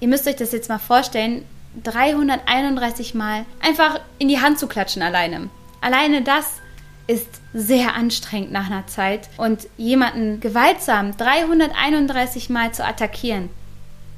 Ihr 0.00 0.08
müsst 0.08 0.26
euch 0.26 0.36
das 0.36 0.52
jetzt 0.52 0.68
mal 0.68 0.78
vorstellen, 0.78 1.44
331 1.82 3.14
Mal 3.14 3.44
einfach 3.60 4.00
in 4.18 4.28
die 4.28 4.40
Hand 4.40 4.58
zu 4.58 4.66
klatschen 4.66 5.02
alleine. 5.02 5.50
Alleine 5.80 6.22
das 6.22 6.60
ist 7.06 7.28
sehr 7.54 7.94
anstrengend 7.94 8.52
nach 8.52 8.66
einer 8.66 8.86
Zeit 8.86 9.28
und 9.36 9.68
jemanden 9.76 10.40
gewaltsam 10.40 11.16
331 11.16 12.50
Mal 12.50 12.72
zu 12.72 12.84
attackieren, 12.84 13.48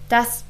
das, 0.09 0.45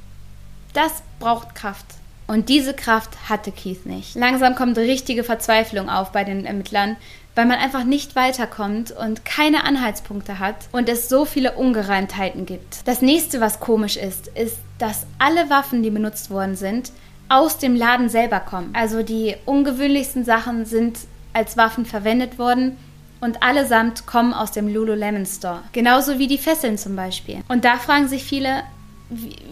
das 0.73 1.03
braucht 1.19 1.55
Kraft. 1.55 1.87
Und 2.29 2.51
diese 2.51 2.75
Kraft 2.75 3.29
hatte 3.29 3.51
Keith 3.53 3.87
nicht. 3.87 4.15
Langsam 4.15 4.55
kommt 4.55 4.77
richtige 4.77 5.25
Verzweiflung 5.25 5.89
auf 5.89 6.13
bei 6.13 6.25
den 6.25 6.45
Ermittlern, 6.45 6.97
weil 7.39 7.47
man 7.47 7.61
einfach 7.61 7.85
nicht 7.85 8.17
weiterkommt 8.17 8.91
und 8.91 9.25
keine 9.25 9.63
Anhaltspunkte 9.63 10.41
hat 10.41 10.57
und 10.73 10.89
es 10.89 11.09
so 11.09 11.25
viele 11.25 11.53
Ungereimtheiten 11.53 12.47
gibt. 12.47 12.81
Das 12.85 13.01
nächste, 13.01 13.41
was 13.41 13.61
komisch 13.61 13.97
ist, 13.97 14.27
ist, 14.27 14.59
dass 14.79 15.07
alle 15.21 15.49
Waffen, 15.49 15.85
die 15.85 15.91
benutzt 15.91 16.33
worden 16.33 16.57
sind, 16.57 16.91
aus 17.29 17.57
dem 17.59 17.77
Laden 17.77 18.09
selber 18.09 18.41
kommen. 18.41 18.71
Also 18.73 19.05
die 19.05 19.37
ungewöhnlichsten 19.45 20.25
Sachen 20.25 20.67
sind 20.67 20.99
als 21.33 21.57
Waffen 21.57 21.87
verwendet 21.87 22.41
worden 22.41 22.77
und 23.21 23.41
allesamt 23.41 24.05
kommen 24.05 24.35
aus 24.35 24.51
dem 24.51 24.67
Lululemon 24.67 25.25
Store. 25.25 25.61
Genauso 25.71 26.19
wie 26.19 26.27
die 26.27 26.39
Fesseln 26.39 26.77
zum 26.77 26.97
Beispiel. 26.97 27.45
Und 27.47 27.65
da 27.65 27.77
fragen 27.77 28.09
sich 28.09 28.25
viele, 28.25 28.65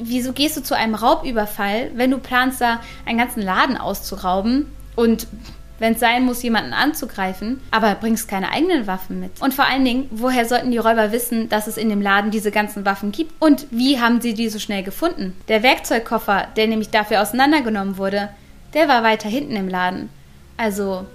wieso 0.02 0.32
gehst 0.32 0.56
du 0.56 0.62
zu 0.64 0.76
einem 0.76 0.96
Raubüberfall, 0.96 1.92
wenn 1.94 2.10
du 2.10 2.18
planst, 2.18 2.60
da 2.60 2.80
einen 3.04 3.18
ganzen 3.18 3.42
Laden 3.42 3.76
auszurauben 3.76 4.72
und 4.96 5.28
wenn 5.78 5.92
es 5.92 6.00
sein 6.00 6.24
muss, 6.24 6.42
jemanden 6.42 6.72
anzugreifen, 6.72 7.60
aber 7.70 7.94
bringst 7.94 8.28
keine 8.28 8.50
eigenen 8.50 8.86
Waffen 8.86 9.20
mit. 9.20 9.40
Und 9.40 9.54
vor 9.54 9.66
allen 9.66 9.84
Dingen, 9.84 10.08
woher 10.10 10.46
sollten 10.46 10.70
die 10.70 10.78
Räuber 10.78 11.12
wissen, 11.12 11.48
dass 11.48 11.66
es 11.66 11.76
in 11.76 11.88
dem 11.88 12.00
Laden 12.00 12.30
diese 12.30 12.50
ganzen 12.50 12.84
Waffen 12.84 13.12
gibt? 13.12 13.32
Und 13.40 13.66
wie 13.70 14.00
haben 14.00 14.20
sie 14.20 14.34
die 14.34 14.48
so 14.48 14.58
schnell 14.58 14.82
gefunden? 14.82 15.36
Der 15.48 15.62
Werkzeugkoffer, 15.62 16.48
der 16.56 16.66
nämlich 16.66 16.90
dafür 16.90 17.20
auseinandergenommen 17.22 17.98
wurde, 17.98 18.30
der 18.74 18.88
war 18.88 19.02
weiter 19.02 19.28
hinten 19.28 19.56
im 19.56 19.68
Laden. 19.68 20.08
Also, 20.56 21.06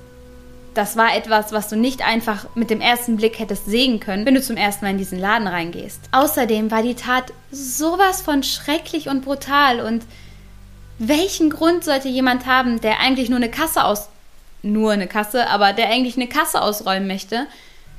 das 0.73 0.95
war 0.95 1.15
etwas, 1.15 1.51
was 1.51 1.67
du 1.67 1.75
nicht 1.75 2.05
einfach 2.05 2.45
mit 2.55 2.69
dem 2.69 2.79
ersten 2.79 3.17
Blick 3.17 3.39
hättest 3.39 3.65
sehen 3.65 3.99
können, 3.99 4.25
wenn 4.25 4.35
du 4.35 4.41
zum 4.41 4.55
ersten 4.55 4.85
Mal 4.85 4.91
in 4.91 4.97
diesen 4.97 5.19
Laden 5.19 5.47
reingehst. 5.47 5.99
Außerdem 6.11 6.71
war 6.71 6.81
die 6.81 6.95
Tat 6.95 7.33
sowas 7.51 8.21
von 8.21 8.43
schrecklich 8.43 9.09
und 9.09 9.25
brutal 9.25 9.81
und 9.81 10.03
welchen 10.97 11.49
Grund 11.49 11.83
sollte 11.83 12.07
jemand 12.07 12.45
haben, 12.45 12.79
der 12.79 12.99
eigentlich 12.99 13.29
nur 13.29 13.37
eine 13.37 13.49
Kasse 13.49 13.83
aus 13.83 14.10
nur 14.63 14.91
eine 14.91 15.07
Kasse, 15.07 15.47
aber 15.47 15.73
der 15.73 15.89
eigentlich 15.89 16.15
eine 16.15 16.27
Kasse 16.27 16.61
ausräumen 16.61 17.07
möchte, 17.07 17.47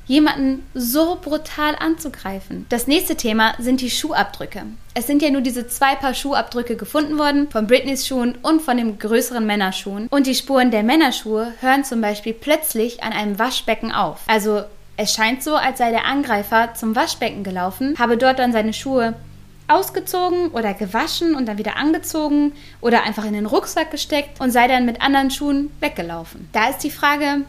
jemanden 0.06 0.66
so 0.74 1.18
brutal 1.20 1.76
anzugreifen. 1.78 2.66
Das 2.68 2.86
nächste 2.86 3.16
Thema 3.16 3.54
sind 3.58 3.80
die 3.80 3.90
Schuhabdrücke. 3.90 4.62
Es 4.94 5.06
sind 5.06 5.22
ja 5.22 5.30
nur 5.30 5.40
diese 5.40 5.68
zwei 5.68 5.94
Paar 5.94 6.14
Schuhabdrücke 6.14 6.76
gefunden 6.76 7.18
worden, 7.18 7.48
von 7.50 7.66
Britneys 7.66 8.06
Schuhen 8.06 8.36
und 8.42 8.62
von 8.62 8.76
dem 8.76 8.98
größeren 8.98 9.46
Männerschuhen. 9.46 10.08
Und 10.08 10.26
die 10.26 10.34
Spuren 10.34 10.70
der 10.70 10.82
Männerschuhe 10.82 11.54
hören 11.60 11.84
zum 11.84 12.00
Beispiel 12.00 12.34
plötzlich 12.34 13.02
an 13.02 13.12
einem 13.12 13.38
Waschbecken 13.38 13.92
auf. 13.92 14.20
Also 14.26 14.62
es 14.96 15.14
scheint 15.14 15.42
so, 15.42 15.54
als 15.54 15.78
sei 15.78 15.90
der 15.90 16.04
Angreifer 16.04 16.74
zum 16.74 16.94
Waschbecken 16.94 17.44
gelaufen, 17.44 17.94
habe 17.98 18.16
dort 18.18 18.38
dann 18.38 18.52
seine 18.52 18.72
Schuhe 18.72 19.14
ausgezogen 19.74 20.48
oder 20.48 20.74
gewaschen 20.74 21.34
und 21.34 21.46
dann 21.46 21.58
wieder 21.58 21.76
angezogen 21.76 22.52
oder 22.80 23.02
einfach 23.02 23.24
in 23.24 23.32
den 23.32 23.46
Rucksack 23.46 23.90
gesteckt 23.90 24.40
und 24.40 24.50
sei 24.50 24.68
dann 24.68 24.84
mit 24.86 25.00
anderen 25.00 25.30
Schuhen 25.30 25.70
weggelaufen. 25.80 26.48
Da 26.52 26.68
ist 26.68 26.78
die 26.78 26.90
Frage, 26.90 27.42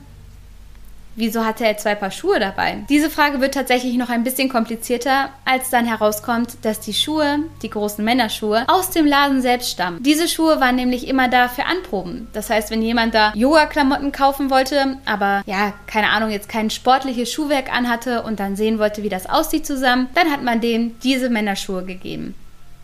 Wieso 1.16 1.46
hatte 1.46 1.66
er 1.66 1.78
zwei 1.78 1.94
Paar 1.94 2.10
Schuhe 2.10 2.40
dabei? 2.40 2.84
Diese 2.90 3.10
Frage 3.10 3.40
wird 3.40 3.54
tatsächlich 3.54 3.96
noch 3.96 4.10
ein 4.10 4.24
bisschen 4.24 4.50
komplizierter, 4.50 5.30
als 5.46 5.70
dann 5.70 5.86
herauskommt, 5.86 6.58
dass 6.64 6.80
die 6.80 6.94
Schuhe, 6.94 7.40
die 7.62 7.70
großen 7.70 8.04
Männerschuhe, 8.04 8.66
aus 8.68 8.90
dem 8.90 9.06
Laden 9.06 9.42
selbst 9.42 9.70
stammen. 9.70 10.02
Diese 10.02 10.28
Schuhe 10.28 10.60
waren 10.60 10.76
nämlich 10.76 11.08
immer 11.08 11.28
da 11.28 11.50
für 11.50 11.66
Anproben. 11.66 12.28
Das 12.34 12.50
heißt, 12.50 12.72
wenn 12.72 12.82
jemand 12.82 13.14
da 13.14 13.32
Yoga-Klamotten 13.36 14.12
kaufen 14.12 14.50
wollte, 14.50 14.98
aber 15.06 15.44
ja, 15.46 15.74
keine 15.86 16.10
Ahnung, 16.10 16.32
jetzt 16.32 16.50
kein 16.50 16.72
sportliches 16.72 17.32
Schuhwerk 17.32 17.72
anhatte 17.72 18.24
und 18.24 18.40
dann 18.40 18.56
sehen 18.56 18.80
wollte, 18.80 19.04
wie 19.04 19.10
das 19.10 19.30
aussieht 19.30 19.68
zusammen, 19.68 20.10
dann 20.16 20.32
hat 20.32 20.44
man 20.44 20.62
dem 20.62 21.00
diese 21.02 21.30
Männerschuhe 21.30 21.86
gegeben. 21.86 22.34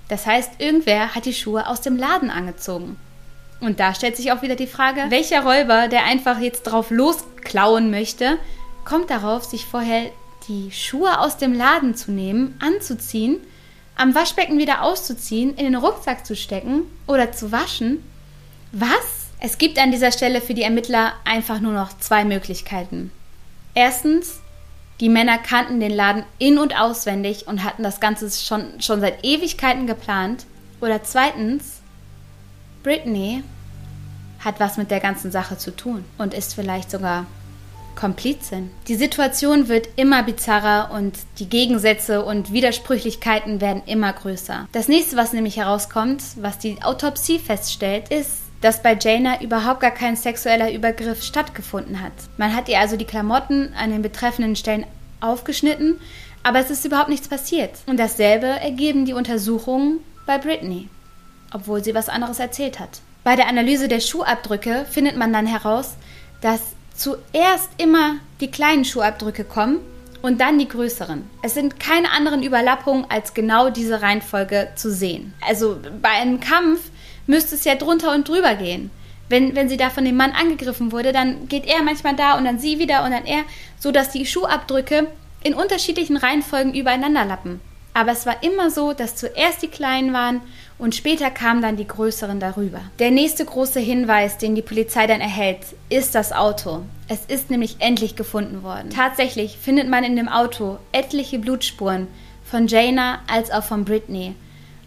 Das 0.07 0.25
heißt, 0.25 0.53
irgendwer 0.59 1.15
hat 1.15 1.25
die 1.25 1.33
Schuhe 1.33 1.67
aus 1.67 1.81
dem 1.81 1.97
Laden 1.97 2.29
angezogen. 2.29 2.97
Und 3.61 3.79
da 3.79 3.93
stellt 3.93 4.15
sich 4.15 4.31
auch 4.31 4.41
wieder 4.41 4.55
die 4.55 4.67
Frage, 4.67 5.05
welcher 5.09 5.43
Räuber, 5.43 5.87
der 5.87 6.05
einfach 6.05 6.39
jetzt 6.39 6.63
drauf 6.63 6.91
losklauen 6.91 7.91
möchte, 7.91 8.37
kommt 8.85 9.09
darauf, 9.09 9.43
sich 9.43 9.65
vorher 9.65 10.11
die 10.47 10.71
Schuhe 10.71 11.19
aus 11.19 11.37
dem 11.37 11.53
Laden 11.53 11.95
zu 11.95 12.11
nehmen, 12.11 12.57
anzuziehen, 12.59 13.37
am 13.95 14.15
Waschbecken 14.15 14.57
wieder 14.57 14.81
auszuziehen, 14.81 15.55
in 15.55 15.65
den 15.65 15.75
Rucksack 15.75 16.25
zu 16.25 16.35
stecken 16.35 16.83
oder 17.05 17.31
zu 17.31 17.51
waschen? 17.51 18.03
Was? 18.71 19.27
Es 19.41 19.57
gibt 19.57 19.77
an 19.77 19.91
dieser 19.91 20.11
Stelle 20.11 20.41
für 20.41 20.53
die 20.53 20.63
Ermittler 20.63 21.13
einfach 21.25 21.59
nur 21.59 21.73
noch 21.73 21.97
zwei 21.99 22.23
Möglichkeiten. 22.23 23.11
Erstens, 23.73 24.39
die 24.99 25.09
Männer 25.09 25.37
kannten 25.37 25.79
den 25.79 25.91
Laden 25.91 26.23
in 26.39 26.57
und 26.57 26.79
auswendig 26.79 27.47
und 27.47 27.63
hatten 27.63 27.83
das 27.83 27.99
Ganze 27.99 28.29
schon, 28.31 28.81
schon 28.81 28.99
seit 28.99 29.23
Ewigkeiten 29.23 29.87
geplant. 29.87 30.45
Oder 30.81 31.03
zweitens, 31.03 31.78
Britney 32.83 33.43
hat 34.39 34.59
was 34.59 34.77
mit 34.77 34.89
der 34.89 34.99
ganzen 34.99 35.31
Sache 35.31 35.57
zu 35.57 35.75
tun 35.75 36.05
und 36.17 36.33
ist 36.33 36.53
vielleicht 36.53 36.91
sogar 36.91 37.25
Komplizin. 37.95 38.71
Die 38.87 38.95
Situation 38.95 39.67
wird 39.67 39.89
immer 39.97 40.23
bizarrer 40.23 40.91
und 40.93 41.17
die 41.39 41.49
Gegensätze 41.49 42.23
und 42.23 42.53
Widersprüchlichkeiten 42.53 43.59
werden 43.59 43.81
immer 43.85 44.13
größer. 44.13 44.67
Das 44.71 44.87
nächste, 44.87 45.17
was 45.17 45.33
nämlich 45.33 45.57
herauskommt, 45.57 46.23
was 46.37 46.57
die 46.59 46.81
Autopsie 46.81 47.39
feststellt, 47.39 48.07
ist, 48.09 48.37
dass 48.61 48.81
bei 48.81 48.97
Jaina 48.97 49.41
überhaupt 49.41 49.81
gar 49.81 49.91
kein 49.91 50.15
sexueller 50.15 50.71
Übergriff 50.71 51.23
stattgefunden 51.23 52.01
hat. 52.01 52.13
Man 52.37 52.55
hat 52.55 52.69
ihr 52.69 52.79
also 52.79 52.95
die 52.95 53.05
Klamotten 53.05 53.73
an 53.77 53.91
den 53.91 54.01
betreffenden 54.01 54.55
Stellen 54.55 54.85
aufgeschnitten, 55.19 55.99
aber 56.43 56.59
es 56.59 56.69
ist 56.69 56.85
überhaupt 56.85 57.09
nichts 57.09 57.27
passiert. 57.27 57.71
Und 57.85 57.99
dasselbe 57.99 58.47
ergeben 58.47 59.03
die 59.05 59.13
Untersuchungen 59.13 59.99
bei 60.25 60.37
Britney 60.37 60.87
obwohl 61.53 61.83
sie 61.83 61.95
was 61.95 62.09
anderes 62.09 62.39
erzählt 62.39 62.79
hat. 62.79 63.01
Bei 63.23 63.35
der 63.35 63.47
Analyse 63.47 63.87
der 63.87 63.99
Schuhabdrücke 63.99 64.85
findet 64.89 65.17
man 65.17 65.33
dann 65.33 65.45
heraus, 65.45 65.95
dass 66.41 66.61
zuerst 66.95 67.69
immer 67.77 68.15
die 68.41 68.51
kleinen 68.51 68.85
Schuhabdrücke 68.85 69.43
kommen 69.43 69.79
und 70.21 70.41
dann 70.41 70.59
die 70.59 70.67
größeren. 70.67 71.29
Es 71.43 71.53
sind 71.53 71.79
keine 71.79 72.11
anderen 72.11 72.43
Überlappungen 72.43 73.05
als 73.09 73.33
genau 73.33 73.69
diese 73.69 74.01
Reihenfolge 74.01 74.69
zu 74.75 74.91
sehen. 74.91 75.33
Also 75.47 75.77
bei 76.01 76.09
einem 76.09 76.39
Kampf 76.39 76.81
müsste 77.27 77.55
es 77.55 77.63
ja 77.63 77.75
drunter 77.75 78.13
und 78.13 78.27
drüber 78.27 78.55
gehen. 78.55 78.91
Wenn, 79.29 79.55
wenn 79.55 79.69
sie 79.69 79.77
da 79.77 79.89
von 79.89 80.05
dem 80.05 80.17
Mann 80.17 80.31
angegriffen 80.31 80.91
wurde, 80.91 81.13
dann 81.13 81.47
geht 81.47 81.65
er 81.65 81.83
manchmal 81.83 82.15
da 82.15 82.37
und 82.37 82.45
dann 82.45 82.59
sie 82.59 82.79
wieder 82.79 83.03
und 83.03 83.11
dann 83.11 83.25
er, 83.25 83.43
sodass 83.77 84.09
die 84.09 84.25
Schuhabdrücke 84.25 85.07
in 85.43 85.53
unterschiedlichen 85.53 86.17
Reihenfolgen 86.17 86.73
übereinander 86.73 87.25
lappen. 87.25 87.61
Aber 87.93 88.11
es 88.11 88.25
war 88.25 88.43
immer 88.43 88.71
so, 88.71 88.93
dass 88.93 89.15
zuerst 89.15 89.61
die 89.61 89.67
kleinen 89.67 90.13
waren 90.13 90.41
und 90.79 90.95
später 90.95 91.29
kamen 91.29 91.61
dann 91.61 91.75
die 91.75 91.87
größeren 91.87 92.39
darüber. 92.39 92.79
Der 92.97 93.11
nächste 93.11 93.45
große 93.45 93.79
Hinweis, 93.81 94.37
den 94.37 94.55
die 94.55 94.61
Polizei 94.61 95.05
dann 95.05 95.21
erhält, 95.21 95.59
ist 95.89 96.15
das 96.15 96.31
Auto. 96.31 96.83
Es 97.09 97.25
ist 97.27 97.51
nämlich 97.51 97.75
endlich 97.79 98.15
gefunden 98.15 98.63
worden. 98.63 98.89
Tatsächlich 98.89 99.57
findet 99.57 99.89
man 99.89 100.05
in 100.05 100.15
dem 100.15 100.29
Auto 100.29 100.77
etliche 100.93 101.37
Blutspuren 101.37 102.07
von 102.45 102.67
Jaina 102.67 103.19
als 103.27 103.51
auch 103.51 103.63
von 103.63 103.85
Britney 103.85 104.35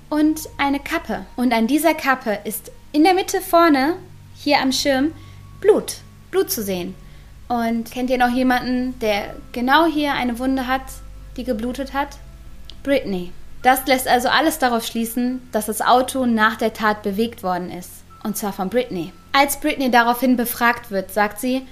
und 0.08 0.40
eine 0.58 0.80
Kappe. 0.80 1.26
Und 1.36 1.52
an 1.52 1.66
dieser 1.66 1.94
Kappe 1.94 2.38
ist 2.44 2.72
in 2.92 3.04
der 3.04 3.14
Mitte 3.14 3.40
vorne, 3.40 3.94
hier 4.34 4.60
am 4.60 4.72
Schirm, 4.72 5.12
Blut. 5.60 5.98
Blut 6.30 6.50
zu 6.50 6.62
sehen. 6.62 6.94
Und 7.48 7.90
kennt 7.90 8.08
ihr 8.08 8.18
noch 8.18 8.30
jemanden, 8.30 8.98
der 9.00 9.34
genau 9.52 9.84
hier 9.84 10.14
eine 10.14 10.38
Wunde 10.38 10.66
hat, 10.66 10.82
die 11.36 11.44
geblutet 11.44 11.92
hat? 11.92 12.18
Britney. 12.82 13.30
Das 13.62 13.86
lässt 13.86 14.08
also 14.08 14.28
alles 14.28 14.58
darauf 14.58 14.84
schließen, 14.84 15.40
dass 15.52 15.66
das 15.66 15.80
Auto 15.80 16.26
nach 16.26 16.56
der 16.56 16.72
Tat 16.72 17.02
bewegt 17.02 17.42
worden 17.42 17.70
ist. 17.70 17.90
Und 18.24 18.36
zwar 18.36 18.52
von 18.52 18.68
Britney. 18.68 19.12
Als 19.32 19.58
Britney 19.60 19.90
daraufhin 19.90 20.36
befragt 20.36 20.90
wird, 20.90 21.12
sagt 21.12 21.40
sie, 21.40 21.66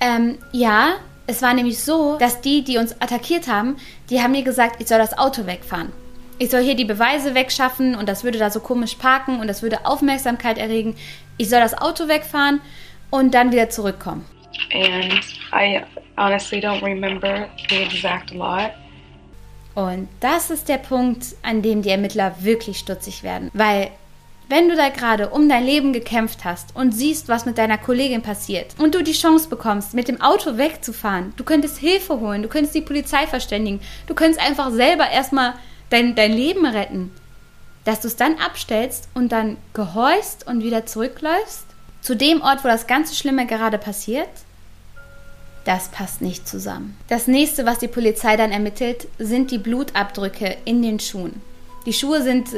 ähm, 0.00 0.38
ja, 0.52 0.94
es 1.26 1.42
war 1.42 1.54
nämlich 1.54 1.82
so, 1.82 2.18
dass 2.18 2.40
die, 2.40 2.64
die 2.64 2.78
uns 2.78 3.00
attackiert 3.00 3.48
haben, 3.48 3.76
die 4.10 4.20
haben 4.20 4.32
mir 4.32 4.42
gesagt, 4.42 4.80
ich 4.80 4.88
soll 4.88 4.98
das 4.98 5.16
Auto 5.16 5.46
wegfahren. 5.46 5.92
Ich 6.38 6.50
soll 6.50 6.62
hier 6.62 6.74
die 6.74 6.84
Beweise 6.84 7.34
wegschaffen 7.34 7.94
und 7.94 8.08
das 8.08 8.24
würde 8.24 8.38
da 8.38 8.50
so 8.50 8.60
komisch 8.60 8.96
parken 8.96 9.38
und 9.40 9.46
das 9.46 9.62
würde 9.62 9.86
Aufmerksamkeit 9.86 10.58
erregen. 10.58 10.96
Ich 11.36 11.48
soll 11.48 11.60
das 11.60 11.78
Auto 11.78 12.08
wegfahren 12.08 12.60
und 13.10 13.34
dann 13.34 13.52
wieder 13.52 13.70
zurückkommen. 13.70 14.24
And 14.72 15.14
I 15.52 15.82
honestly 16.16 16.58
don't 16.58 16.82
remember 16.82 17.48
the 17.70 17.76
exact 17.76 18.32
lot. 18.32 18.72
Und 19.74 20.08
das 20.20 20.50
ist 20.50 20.68
der 20.68 20.78
Punkt, 20.78 21.26
an 21.42 21.62
dem 21.62 21.82
die 21.82 21.90
Ermittler 21.90 22.34
wirklich 22.40 22.78
stutzig 22.78 23.22
werden. 23.22 23.50
Weil 23.54 23.90
wenn 24.48 24.68
du 24.68 24.76
da 24.76 24.90
gerade 24.90 25.30
um 25.30 25.48
dein 25.48 25.64
Leben 25.64 25.92
gekämpft 25.92 26.44
hast 26.44 26.76
und 26.76 26.92
siehst, 26.92 27.28
was 27.28 27.46
mit 27.46 27.56
deiner 27.56 27.78
Kollegin 27.78 28.22
passiert 28.22 28.74
und 28.78 28.94
du 28.94 29.02
die 29.02 29.12
Chance 29.12 29.48
bekommst, 29.48 29.94
mit 29.94 30.06
dem 30.06 30.20
Auto 30.20 30.58
wegzufahren, 30.58 31.32
du 31.36 31.44
könntest 31.44 31.78
Hilfe 31.78 32.20
holen, 32.20 32.42
du 32.42 32.48
könntest 32.48 32.74
die 32.74 32.82
Polizei 32.82 33.26
verständigen, 33.26 33.80
du 34.06 34.14
könntest 34.14 34.46
einfach 34.46 34.70
selber 34.70 35.08
erstmal 35.10 35.54
dein, 35.90 36.14
dein 36.14 36.32
Leben 36.32 36.66
retten, 36.66 37.10
dass 37.84 38.00
du 38.00 38.08
es 38.08 38.16
dann 38.16 38.36
abstellst 38.36 39.08
und 39.14 39.32
dann 39.32 39.56
gehorchst 39.72 40.46
und 40.46 40.62
wieder 40.62 40.84
zurückläufst 40.86 41.64
zu 42.02 42.14
dem 42.14 42.42
Ort, 42.42 42.64
wo 42.64 42.68
das 42.68 42.86
ganze 42.86 43.14
Schlimme 43.14 43.46
gerade 43.46 43.78
passiert, 43.78 44.28
das 45.64 45.88
passt 45.88 46.20
nicht 46.20 46.46
zusammen. 46.46 46.96
Das 47.08 47.26
nächste, 47.26 47.66
was 47.66 47.78
die 47.78 47.88
Polizei 47.88 48.36
dann 48.36 48.52
ermittelt, 48.52 49.08
sind 49.18 49.50
die 49.50 49.58
Blutabdrücke 49.58 50.56
in 50.64 50.82
den 50.82 51.00
Schuhen. 51.00 51.40
Die 51.86 51.92
Schuhe 51.92 52.22
sind 52.22 52.48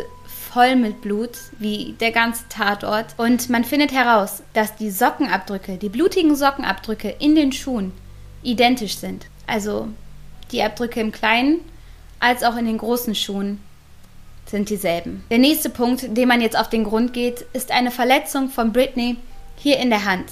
voll 0.56 0.76
mit 0.76 1.02
Blut, 1.02 1.32
wie 1.58 1.94
der 2.00 2.12
ganze 2.12 2.44
Tatort. 2.48 3.14
Und 3.18 3.50
man 3.50 3.64
findet 3.64 3.92
heraus, 3.92 4.42
dass 4.54 4.74
die 4.76 4.90
Sockenabdrücke, 4.90 5.76
die 5.76 5.88
blutigen 5.88 6.34
Sockenabdrücke 6.34 7.14
in 7.18 7.34
den 7.34 7.52
Schuhen 7.52 7.92
identisch 8.42 8.96
sind. 8.96 9.26
Also 9.46 9.88
die 10.52 10.62
Abdrücke 10.62 11.00
im 11.00 11.12
Kleinen 11.12 11.60
als 12.20 12.42
auch 12.42 12.56
in 12.56 12.64
den 12.64 12.78
großen 12.78 13.14
Schuhen 13.14 13.60
sind 14.46 14.70
dieselben. 14.70 15.24
Der 15.30 15.38
nächste 15.38 15.68
Punkt, 15.68 16.16
dem 16.16 16.28
man 16.28 16.40
jetzt 16.40 16.58
auf 16.58 16.70
den 16.70 16.84
Grund 16.84 17.12
geht, 17.12 17.44
ist 17.52 17.70
eine 17.70 17.90
Verletzung 17.90 18.48
von 18.48 18.72
Britney 18.72 19.16
hier 19.56 19.78
in 19.78 19.90
der 19.90 20.04
Hand. 20.04 20.26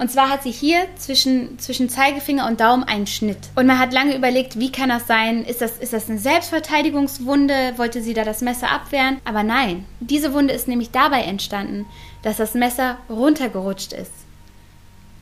Und 0.00 0.10
zwar 0.10 0.30
hat 0.30 0.44
sie 0.44 0.50
hier 0.50 0.86
zwischen, 0.96 1.58
zwischen 1.58 1.90
Zeigefinger 1.90 2.46
und 2.46 2.58
Daumen 2.58 2.84
einen 2.84 3.06
Schnitt. 3.06 3.36
Und 3.54 3.66
man 3.66 3.78
hat 3.78 3.92
lange 3.92 4.16
überlegt, 4.16 4.58
wie 4.58 4.72
kann 4.72 4.88
das 4.88 5.06
sein? 5.06 5.44
Ist 5.44 5.60
das, 5.60 5.76
ist 5.76 5.92
das 5.92 6.08
eine 6.08 6.18
Selbstverteidigungswunde? 6.18 7.74
Wollte 7.76 8.00
sie 8.00 8.14
da 8.14 8.24
das 8.24 8.40
Messer 8.40 8.70
abwehren? 8.70 9.18
Aber 9.26 9.42
nein, 9.42 9.84
diese 10.00 10.32
Wunde 10.32 10.54
ist 10.54 10.68
nämlich 10.68 10.90
dabei 10.90 11.24
entstanden, 11.24 11.84
dass 12.22 12.38
das 12.38 12.54
Messer 12.54 12.96
runtergerutscht 13.10 13.92
ist. 13.92 14.10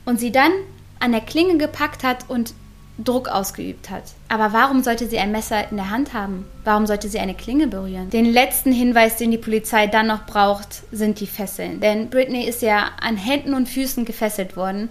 Und 0.05 0.17
sie 0.17 0.31
dann 0.31 0.53
an 1.01 1.11
der 1.11 1.21
Klinge 1.21 1.57
gepackt 1.57 2.05
hat 2.05 2.29
und 2.29 2.53
Druck 3.03 3.29
ausgeübt 3.29 3.89
hat. 3.89 4.03
Aber 4.27 4.53
warum 4.53 4.83
sollte 4.83 5.07
sie 5.07 5.19
ein 5.19 5.31
Messer 5.31 5.69
in 5.71 5.77
der 5.77 5.89
Hand 5.89 6.13
haben? 6.13 6.45
Warum 6.63 6.85
sollte 6.85 7.07
sie 7.07 7.19
eine 7.19 7.33
Klinge 7.33 7.67
berühren? 7.67 8.09
Den 8.09 8.25
letzten 8.25 8.71
Hinweis, 8.71 9.17
den 9.17 9.31
die 9.31 9.37
Polizei 9.37 9.87
dann 9.87 10.07
noch 10.07 10.25
braucht, 10.25 10.83
sind 10.91 11.19
die 11.19 11.27
Fesseln. 11.27 11.79
Denn 11.79 12.09
Britney 12.09 12.43
ist 12.43 12.61
ja 12.61 12.89
an 13.01 13.17
Händen 13.17 13.53
und 13.53 13.69
Füßen 13.69 14.05
gefesselt 14.05 14.57
worden. 14.57 14.89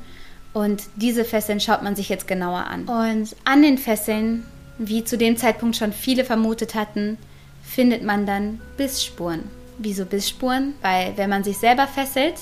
Und 0.55 0.85
diese 0.97 1.25
Fesseln 1.25 1.61
schaut 1.61 1.83
man 1.83 1.97
sich 1.97 2.09
jetzt 2.09 2.27
genauer 2.27 2.67
an. 2.67 2.87
Und 2.87 3.37
an 3.45 3.63
den 3.63 3.79
Fesseln, 3.79 4.45
wie 4.79 5.05
zu 5.05 5.19
dem 5.19 5.37
Zeitpunkt 5.37 5.77
schon 5.77 5.93
viele 5.93 6.25
vermutet 6.25 6.75
hatten, 6.75 7.19
findet 7.63 8.03
man 8.03 8.27
dann 8.27 8.61
Bissspuren. 8.77 9.45
Wieso 9.77 10.07
Bissspuren? 10.07 10.75
Weil 10.81 11.17
wenn 11.17 11.31
man 11.31 11.45
sich 11.45 11.59
selber 11.59 11.87
fesselt, 11.87 12.35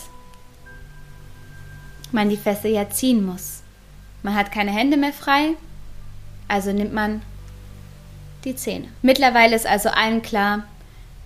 man 2.12 2.28
die 2.28 2.36
Fessel 2.36 2.70
ja 2.70 2.88
ziehen 2.88 3.26
muss. 3.26 3.55
Man 4.22 4.34
hat 4.34 4.52
keine 4.52 4.72
Hände 4.72 4.96
mehr 4.96 5.12
frei, 5.12 5.50
also 6.48 6.72
nimmt 6.72 6.92
man 6.92 7.22
die 8.44 8.56
Zähne. 8.56 8.88
Mittlerweile 9.02 9.56
ist 9.56 9.66
also 9.66 9.88
allen 9.88 10.22
klar, 10.22 10.64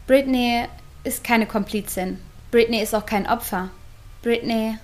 Britney 0.06 0.64
ist 1.04 1.24
keine 1.24 1.46
Komplizin. 1.46 2.18
Britney 2.50 2.82
ist 2.82 2.94
auch 2.94 3.06
kein 3.06 3.26
Opfer. 3.28 3.70
Britney 4.22 4.76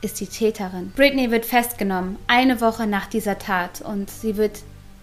ist 0.00 0.20
die 0.20 0.26
Täterin. 0.26 0.92
Britney 0.96 1.30
wird 1.30 1.44
festgenommen, 1.44 2.16
eine 2.26 2.60
Woche 2.60 2.86
nach 2.86 3.06
dieser 3.06 3.38
Tat, 3.38 3.80
und 3.82 4.10
sie 4.10 4.36
wird 4.36 4.60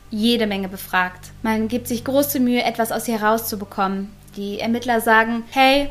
jede 0.09 0.47
Menge 0.47 0.69
befragt. 0.69 1.31
Man 1.43 1.67
gibt 1.67 1.87
sich 1.87 2.03
große 2.05 2.39
Mühe, 2.39 2.63
etwas 2.63 2.91
aus 2.91 3.07
ihr 3.07 3.19
herauszubekommen. 3.19 4.09
Die 4.35 4.59
Ermittler 4.59 5.01
sagen, 5.01 5.43
hey, 5.51 5.89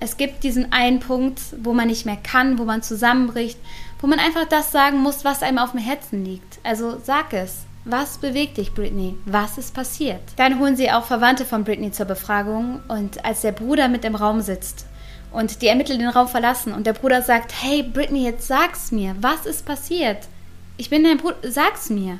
Es 0.00 0.18
gibt 0.18 0.44
diesen 0.44 0.70
einen 0.70 1.00
Punkt, 1.00 1.40
wo 1.62 1.72
man 1.72 1.86
nicht 1.86 2.04
mehr 2.04 2.18
kann, 2.22 2.58
wo 2.58 2.64
man 2.64 2.82
zusammenbricht, 2.82 3.58
wo 4.04 4.06
man 4.06 4.18
einfach 4.18 4.44
das 4.44 4.70
sagen 4.70 4.98
muss, 4.98 5.24
was 5.24 5.42
einem 5.42 5.56
auf 5.56 5.70
dem 5.70 5.80
Herzen 5.80 6.26
liegt. 6.26 6.58
Also 6.62 6.98
sag 7.02 7.32
es. 7.32 7.64
Was 7.86 8.18
bewegt 8.18 8.58
dich, 8.58 8.74
Britney? 8.74 9.16
Was 9.24 9.56
ist 9.56 9.74
passiert? 9.74 10.20
Dann 10.36 10.58
holen 10.58 10.76
sie 10.76 10.90
auch 10.90 11.04
Verwandte 11.04 11.46
von 11.46 11.64
Britney 11.64 11.90
zur 11.90 12.04
Befragung 12.04 12.82
und 12.88 13.24
als 13.24 13.40
der 13.40 13.52
Bruder 13.52 13.88
mit 13.88 14.04
im 14.04 14.14
Raum 14.14 14.42
sitzt 14.42 14.84
und 15.32 15.62
die 15.62 15.68
Ermittler 15.68 15.96
den 15.96 16.10
Raum 16.10 16.28
verlassen 16.28 16.74
und 16.74 16.86
der 16.86 16.92
Bruder 16.92 17.22
sagt, 17.22 17.54
hey 17.62 17.82
Britney, 17.82 18.24
jetzt 18.24 18.46
sag's 18.46 18.92
mir, 18.92 19.16
was 19.22 19.46
ist 19.46 19.64
passiert? 19.64 20.28
Ich 20.76 20.90
bin 20.90 21.02
dein 21.02 21.16
Bruder, 21.16 21.36
sag's 21.50 21.88
mir. 21.88 22.18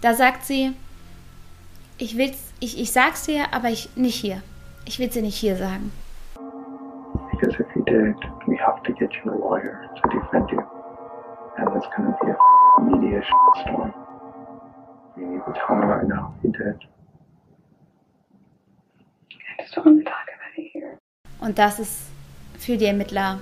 Da 0.00 0.12
sagt 0.12 0.44
sie, 0.44 0.72
ich 1.98 2.18
will's, 2.18 2.38
ich, 2.58 2.80
ich 2.80 2.90
sag's 2.90 3.26
dir, 3.26 3.44
aber 3.52 3.68
ich 3.68 3.90
nicht 3.94 4.16
hier. 4.16 4.42
Ich 4.86 4.98
will's 4.98 5.14
dir 5.14 5.22
nicht 5.22 5.38
hier 5.38 5.54
sagen. 5.54 5.92
Because 7.30 7.54
if 7.60 7.66
you 7.76 7.84
did, 7.84 8.16
we 8.48 8.56
have 8.56 8.82
to 8.82 8.92
get 8.94 9.12
you 9.24 9.30
a 9.30 9.36
lawyer 9.36 9.88
to 10.02 10.08
defend 10.08 10.50
you. 10.50 10.75
And 11.58 11.74
it's 11.74 11.86
gonna 11.96 12.14
be 12.22 12.30
a 12.30 12.82
media 12.82 13.22
storm. 13.62 13.94
We 15.16 15.24
need 15.24 15.40
to 15.46 15.52
tell 15.54 15.76
her 15.76 15.86
right 15.86 16.06
now 16.06 16.34
he 16.42 16.48
did. 16.48 16.76
I 19.58 19.62
just 19.62 19.74
don't 19.74 19.86
want 19.86 19.98
to 20.00 20.04
talk 20.04 20.28
about 20.28 20.58
it 20.58 20.70
here. 20.72 20.98
Und 21.40 21.58
das 21.58 21.78
ist 21.80 22.02
für 22.58 22.76
die 22.76 22.84
Ermittler 22.84 23.38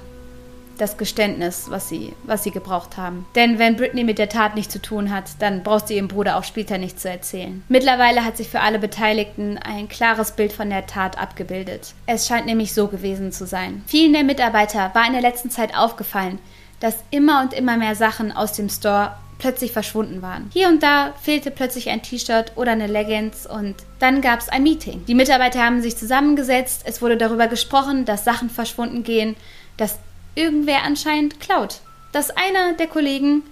das 0.78 0.96
Geständnis, 0.96 1.70
was 1.70 1.88
sie, 1.88 2.14
was 2.24 2.42
sie 2.42 2.50
gebraucht 2.50 2.96
haben. 2.96 3.26
Denn 3.34 3.58
wenn 3.58 3.76
Britney 3.76 4.04
mit 4.04 4.18
der 4.18 4.28
Tat 4.28 4.54
nichts 4.54 4.72
zu 4.72 4.82
tun 4.82 5.12
hat, 5.12 5.40
dann 5.40 5.62
braucht 5.62 5.88
sie 5.88 5.96
ihrem 5.96 6.08
Bruder 6.08 6.36
auch 6.36 6.44
später 6.44 6.78
nichts 6.78 7.02
zu 7.02 7.08
erzählen. 7.08 7.62
Mittlerweile 7.68 8.24
hat 8.24 8.36
sich 8.36 8.48
für 8.48 8.60
alle 8.60 8.78
Beteiligten 8.78 9.58
ein 9.58 9.88
klares 9.88 10.32
Bild 10.32 10.52
von 10.52 10.70
der 10.70 10.86
Tat 10.86 11.18
abgebildet. 11.18 11.94
Es 12.06 12.26
scheint 12.26 12.46
nämlich 12.46 12.74
so 12.74 12.88
gewesen 12.88 13.32
zu 13.32 13.46
sein. 13.46 13.82
Vielen 13.86 14.12
der 14.12 14.24
Mitarbeiter 14.24 14.90
war 14.94 15.06
in 15.06 15.12
der 15.12 15.22
letzten 15.22 15.50
Zeit 15.50 15.76
aufgefallen, 15.76 16.38
dass 16.84 16.96
immer 17.10 17.40
und 17.40 17.54
immer 17.54 17.78
mehr 17.78 17.94
Sachen 17.94 18.30
aus 18.30 18.52
dem 18.52 18.68
Store 18.68 19.16
plötzlich 19.38 19.72
verschwunden 19.72 20.20
waren. 20.20 20.50
Hier 20.52 20.68
und 20.68 20.82
da 20.82 21.14
fehlte 21.22 21.50
plötzlich 21.50 21.88
ein 21.88 22.02
T-Shirt 22.02 22.52
oder 22.56 22.72
eine 22.72 22.86
Leggings 22.86 23.46
und 23.46 23.76
dann 24.00 24.20
gab 24.20 24.40
es 24.40 24.50
ein 24.50 24.64
Meeting. 24.64 25.02
Die 25.06 25.14
Mitarbeiter 25.14 25.64
haben 25.64 25.80
sich 25.80 25.96
zusammengesetzt, 25.96 26.82
es 26.84 27.00
wurde 27.00 27.16
darüber 27.16 27.46
gesprochen, 27.46 28.04
dass 28.04 28.26
Sachen 28.26 28.50
verschwunden 28.50 29.02
gehen, 29.02 29.34
dass 29.78 29.98
irgendwer 30.34 30.82
anscheinend 30.82 31.40
klaut. 31.40 31.80
Dass 32.12 32.28
einer 32.28 32.74
der 32.78 32.86
Kollegen 32.86 33.44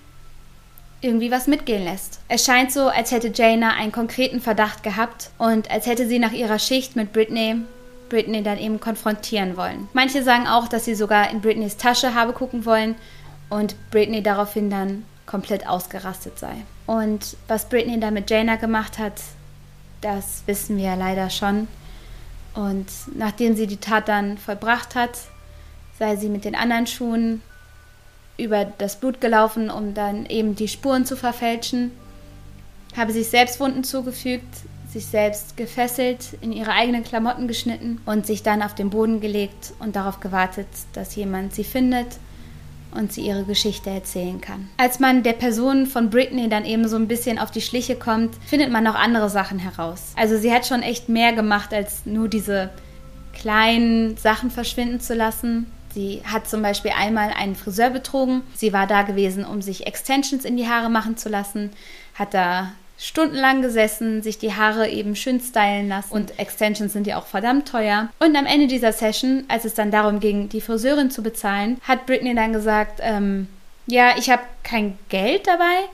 irgendwie 1.01 1.31
was 1.31 1.47
mitgehen 1.47 1.85
lässt. 1.85 2.21
Es 2.29 2.45
scheint 2.45 2.71
so, 2.71 2.89
als 2.89 3.13
hätte 3.13 3.33
Jaina 3.35 3.71
einen 3.71 3.93
konkreten 3.93 4.43
Verdacht 4.43 4.83
gehabt 4.83 5.31
und 5.39 5.71
als 5.71 5.87
hätte 5.87 6.07
sie 6.07 6.19
nach 6.19 6.33
ihrer 6.33 6.59
Schicht 6.59 6.97
mit 6.97 7.15
Britney 7.15 7.63
Britney 8.11 8.43
dann 8.43 8.59
eben 8.59 8.79
konfrontieren 8.79 9.57
wollen. 9.57 9.89
Manche 9.95 10.23
sagen 10.23 10.47
auch, 10.47 10.69
dass 10.69 10.85
sie 10.85 10.95
sogar 10.95 11.31
in 11.31 11.41
Britneys 11.41 11.79
Tasche 11.79 12.15
habe 12.15 12.35
gucken 12.35 12.67
wollen 12.67 12.95
und 13.53 13.77
Britney 13.91 14.23
daraufhin 14.23 14.71
dann 14.71 15.05
komplett 15.27 15.69
ausgerastet 15.69 16.39
sei. 16.39 16.55
Und 16.87 17.37
was 17.49 17.69
Britney 17.69 18.01
da 18.01 18.11
mit 18.11 18.31
Jaina 18.31 18.57
gemacht 18.57 18.99
hat, 18.99 19.21
das 20.01 20.43
wissen 20.47 20.79
wir 20.79 20.85
ja 20.85 20.95
leider 20.95 21.29
schon. 21.29 21.69
Und 22.55 22.87
nachdem 23.15 23.55
sie 23.55 23.67
die 23.67 23.77
Tat 23.77 24.09
dann 24.09 24.39
vollbracht 24.39 24.95
hat, 24.95 25.19
sei 25.99 26.17
sie 26.17 26.31
mit 26.31 26.47
den 26.47 26.55
anderen 26.55 26.87
Schuhen 26.87 27.43
über 28.39 28.65
das 28.65 28.97
Blut 28.99 29.21
gelaufen, 29.21 29.69
um 29.69 29.93
dann 29.93 30.25
eben 30.27 30.57
die 30.57 30.69
Spuren 30.69 31.05
zu 31.05 31.15
verfälschen, 31.15 31.93
habe 32.97 33.13
sich 33.13 33.29
selbst 33.29 33.61
Wunden 33.61 33.85
zugefügt, 33.85 34.49
sich 34.91 35.05
selbst 35.05 35.59
gefesselt, 35.59 36.39
in 36.41 36.53
ihre 36.53 36.73
eigenen 36.73 37.05
Klamotten 37.05 37.49
geschnitten 37.49 38.01
und 38.07 38.27
sich 38.27 38.43
dann 38.43 38.63
auf 38.63 38.75
den 38.75 38.89
Boden 38.89 39.21
gelegt 39.21 39.75
und 39.79 39.95
darauf 39.95 40.21
gewartet, 40.21 40.69
dass 40.95 41.15
jemand 41.17 41.55
sie 41.55 41.65
findet 41.65 42.17
und 42.95 43.13
sie 43.13 43.23
ihre 43.23 43.45
Geschichte 43.45 43.91
erzählen 43.91 44.41
kann. 44.41 44.69
Als 44.77 45.01
man 45.01 45.23
der 45.23 45.33
Person 45.33 45.87
von 45.87 46.11
Britney 46.11 46.49
dann 46.49 46.65
eben 46.65 46.89
so 46.89 46.97
ein 46.97 47.09
bisschen 47.09 47.39
auf 47.39 47.51
die 47.51 47.61
Schliche 47.61 47.97
kommt, 47.97 48.37
findet 48.47 48.71
man 48.71 48.85
noch 48.85 48.95
andere 48.95 49.31
Sachen 49.31 49.59
heraus. 49.59 50.13
Also 50.17 50.39
sie 50.39 50.53
hat 50.53 50.67
schon 50.67 50.83
echt 50.83 51.09
mehr 51.09 51.33
gemacht, 51.33 51.73
als 51.73 52.07
nur 52.07 52.29
diese 52.29 52.71
kleinen 53.33 54.17
Sachen 54.17 54.51
verschwinden 54.51 55.01
zu 55.01 55.15
lassen. 55.15 55.67
Sie 55.95 56.23
hat 56.25 56.49
zum 56.49 56.63
Beispiel 56.63 56.93
einmal 56.93 57.31
einen 57.31 57.55
Friseur 57.55 57.91
betrogen. 57.91 58.43
Sie 58.55 58.73
war 58.73 58.87
da 58.87 59.03
gewesen, 59.03 59.45
um 59.45 59.61
sich 59.61 59.87
Extensions 59.87 60.45
in 60.45 60.57
die 60.57 60.69
Haare 60.69 60.89
machen 60.89 61.17
zu 61.17 61.29
lassen, 61.29 61.71
hat 62.15 62.35
da 62.35 62.73
stundenlang 63.03 63.63
gesessen, 63.63 64.23
sich 64.23 64.39
die 64.39 64.55
Haare 64.55 64.89
eben 64.89 65.17
schön 65.17 65.41
stylen 65.41 65.89
lassen. 65.89 66.13
Und 66.13 66.39
Extensions 66.39 66.93
sind 66.93 67.07
ja 67.07 67.19
auch 67.19 67.27
verdammt 67.27 67.67
teuer. 67.69 68.09
Und 68.21 68.37
am 68.37 68.47
Ende 68.47 68.69
dieser 68.69 68.93
Session, 68.93 69.45
als 69.49 69.65
es 69.65 69.75
dann 69.75 69.91
darum 69.91 70.21
ging, 70.21 70.49
die 70.49 70.61
Friseurin 70.61 71.11
zu 71.11 71.23
bezahlen, 71.23 71.81
hat 71.83 72.07
Britney 72.07 72.35
dann 72.35 72.53
gesagt, 72.53 73.01
ähm, 73.03 73.49
ja, 73.87 74.13
ich 74.17 74.31
habe 74.31 74.43
kein 74.63 74.97
Geld 75.09 75.49
dabei, 75.49 75.89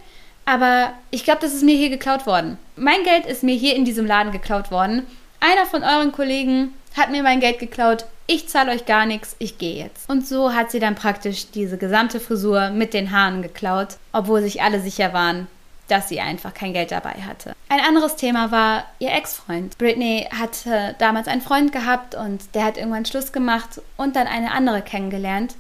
aber 0.45 0.93
ich 1.11 1.25
glaube, 1.25 1.41
das 1.41 1.55
ist 1.55 1.65
mir 1.65 1.77
hier 1.77 1.89
geklaut 1.89 2.27
worden. 2.27 2.59
Mein 2.77 3.03
Geld 3.05 3.25
ist 3.25 3.43
mir 3.43 3.55
hier 3.55 3.75
in 3.75 3.87
diesem 3.87 4.07
Laden 4.07 4.31
geklaut 4.31 4.71
worden. 4.71 5.07
Einer 5.41 5.65
von 5.65 5.83
euren 5.83 6.13
Kollegen 6.13 6.75
hat 6.95 7.11
mir 7.11 7.23
mein 7.23 7.41
Geld 7.41 7.59
geklaut. 7.59 8.05
Ich 8.27 8.49
zahle 8.49 8.73
euch 8.73 8.85
gar 8.85 9.07
nichts, 9.07 9.35
ich 9.39 9.57
gehe 9.57 9.83
jetzt. 9.83 10.11
Und 10.11 10.27
so 10.27 10.53
hat 10.53 10.71
sie 10.71 10.81
dann 10.81 10.95
praktisch 10.95 11.51
diese 11.51 11.79
gesamte 11.79 12.21
Frisur 12.21 12.69
mit 12.69 12.93
den 12.93 13.13
Haaren 13.13 13.41
geklaut, 13.41 13.97
obwohl 14.13 14.43
sich 14.43 14.61
alle 14.63 14.81
sicher 14.81 15.15
waren, 15.15 15.47
dass 15.89 16.09
sie 16.09 16.21
einfach 16.21 16.55
kein 16.55 16.73
Geld 16.73 16.93
dabei 16.93 17.15
hatte. 17.27 17.55
Ein 17.69 17.81
anderes 17.81 18.17
Thema 18.17 18.51
war 18.51 18.85
ihr 18.99 19.13
Ex-Freund. 19.13 19.77
Britney 19.79 20.29
hatte 20.31 20.95
damals 20.99 21.29
einen 21.29 21.43
Freund 21.43 21.73
gehabt 21.73 22.15
und 22.15 22.55
der 22.55 22.65
hat 22.65 22.77
irgendwann 22.77 23.07
Schluss 23.07 23.33
gemacht 23.33 23.81
und 23.97 24.17
dann 24.17 24.27
eine 24.27 24.53
andere 24.53 24.83
kennengelernt. 24.83 25.55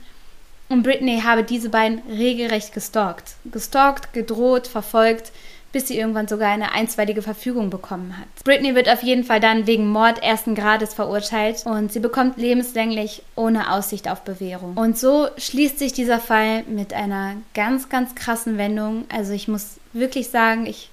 Und 0.69 0.83
Britney 0.83 1.23
habe 1.25 1.45
diese 1.45 1.71
beiden 1.71 2.03
regelrecht 2.09 2.75
gestalkt. 2.75 3.37
Gestalkt, 3.47 4.13
gedroht, 4.13 4.67
verfolgt, 4.67 5.33
bis 5.73 5.89
sie 5.89 5.99
irgendwann 5.99 6.29
sogar 6.29 6.49
eine 6.49 6.73
einstweilige 6.73 7.23
Verfügung 7.23 7.71
bekommen 7.71 8.17
hat. 8.17 8.27
Britney 8.45 8.75
wird 8.75 8.89
auf 8.89 9.03
jeden 9.03 9.25
Fall 9.25 9.41
dann 9.41 9.67
wegen 9.67 9.89
Mord 9.89 10.23
ersten 10.23 10.55
Grades 10.55 10.95
verurteilt 10.95 11.67
und 11.67 11.93
sie 11.93 12.01
bekommt 12.01 12.39
lebenslänglich 12.39 13.23
ohne 13.37 13.71
Aussicht 13.73 14.09
auf 14.09 14.23
Bewährung. 14.23 14.77
Und 14.77 14.99
so 14.99 15.29
schließt 15.37 15.79
sich 15.79 15.93
dieser 15.93 16.21
Fall 16.21 16.63
mit 16.65 16.95
einer 16.95 17.35
ganz, 17.55 17.89
ganz 17.89 18.15
krassen 18.15 18.57
Wendung. 18.57 19.05
Also 19.15 19.33
ich 19.33 19.49
muss 19.49 19.77
wirklich 19.93 20.31
sagen, 20.31 20.67
ich 20.67 20.91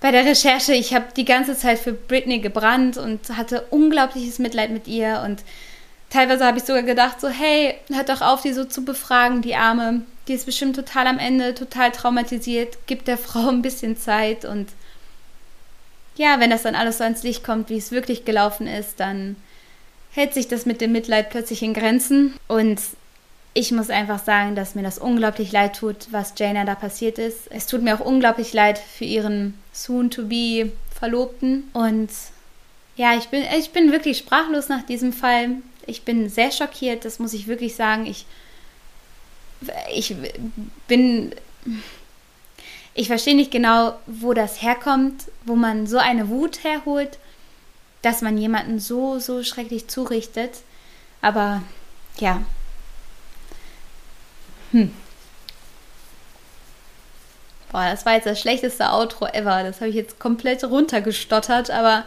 bei 0.00 0.10
der 0.10 0.26
Recherche, 0.26 0.74
ich 0.74 0.92
habe 0.92 1.06
die 1.16 1.24
ganze 1.24 1.56
Zeit 1.56 1.78
für 1.78 1.94
Britney 1.94 2.40
gebrannt 2.40 2.98
und 2.98 3.38
hatte 3.38 3.62
unglaubliches 3.70 4.38
Mitleid 4.38 4.70
mit 4.70 4.86
ihr 4.86 5.22
und 5.24 5.42
teilweise 6.10 6.44
habe 6.44 6.58
ich 6.58 6.64
sogar 6.64 6.82
gedacht, 6.82 7.22
so, 7.22 7.28
hey, 7.28 7.74
hört 7.90 8.10
doch 8.10 8.20
auf, 8.20 8.42
die 8.42 8.52
so 8.52 8.66
zu 8.66 8.84
befragen, 8.84 9.40
die 9.40 9.54
Arme. 9.54 10.02
Die 10.28 10.32
ist 10.32 10.46
bestimmt 10.46 10.76
total 10.76 11.06
am 11.06 11.18
Ende, 11.18 11.54
total 11.54 11.92
traumatisiert, 11.92 12.78
gibt 12.86 13.08
der 13.08 13.18
Frau 13.26 13.48
ein 13.48 13.62
bisschen 13.62 13.96
Zeit 13.96 14.44
und 14.44 14.68
ja, 16.16 16.38
wenn 16.38 16.50
das 16.50 16.62
dann 16.62 16.76
alles 16.76 16.98
so 16.98 17.04
ans 17.04 17.24
Licht 17.24 17.42
kommt, 17.42 17.70
wie 17.70 17.76
es 17.76 17.90
wirklich 17.90 18.24
gelaufen 18.24 18.68
ist, 18.68 19.00
dann 19.00 19.34
hält 20.12 20.32
sich 20.32 20.46
das 20.46 20.64
mit 20.64 20.80
dem 20.80 20.92
Mitleid 20.92 21.30
plötzlich 21.30 21.62
in 21.62 21.74
Grenzen 21.74 22.34
und 22.46 22.80
ich 23.52 23.70
muss 23.72 23.90
einfach 23.90 24.22
sagen, 24.22 24.56
dass 24.56 24.74
mir 24.74 24.82
das 24.82 24.98
unglaublich 24.98 25.52
leid 25.52 25.76
tut, 25.76 26.08
was 26.10 26.34
Jaina 26.36 26.64
da 26.64 26.74
passiert 26.74 27.18
ist. 27.18 27.50
Es 27.50 27.66
tut 27.66 27.82
mir 27.82 27.94
auch 27.94 28.04
unglaublich 28.04 28.52
leid 28.52 28.78
für 28.78 29.04
ihren 29.04 29.54
soon-to-be 29.72 30.72
Verlobten 30.92 31.70
und 31.72 32.10
ja, 32.96 33.16
ich 33.16 33.26
bin, 33.26 33.44
ich 33.58 33.70
bin 33.70 33.90
wirklich 33.92 34.18
sprachlos 34.18 34.68
nach 34.68 34.82
diesem 34.82 35.12
Fall. 35.12 35.50
Ich 35.86 36.02
bin 36.02 36.28
sehr 36.28 36.52
schockiert, 36.52 37.04
das 37.04 37.18
muss 37.18 37.32
ich 37.32 37.48
wirklich 37.48 37.74
sagen. 37.74 38.06
Ich, 38.06 38.26
ich 39.92 40.14
bin. 40.88 41.34
Ich 42.94 43.08
verstehe 43.08 43.34
nicht 43.34 43.50
genau, 43.50 43.94
wo 44.06 44.34
das 44.34 44.62
herkommt, 44.62 45.24
wo 45.44 45.56
man 45.56 45.86
so 45.86 45.98
eine 45.98 46.28
Wut 46.28 46.62
herholt, 46.62 47.18
dass 48.02 48.22
man 48.22 48.38
jemanden 48.38 48.78
so, 48.78 49.18
so 49.18 49.42
schrecklich 49.42 49.88
zurichtet. 49.88 50.58
Aber 51.20 51.62
ja. 52.18 52.42
Hm. 54.70 54.92
Boah, 57.72 57.90
das 57.90 58.06
war 58.06 58.14
jetzt 58.14 58.26
das 58.26 58.40
schlechteste 58.40 58.92
Outro 58.92 59.26
ever. 59.26 59.64
Das 59.64 59.80
habe 59.80 59.90
ich 59.90 59.96
jetzt 59.96 60.20
komplett 60.20 60.62
runtergestottert, 60.62 61.70
aber 61.70 62.04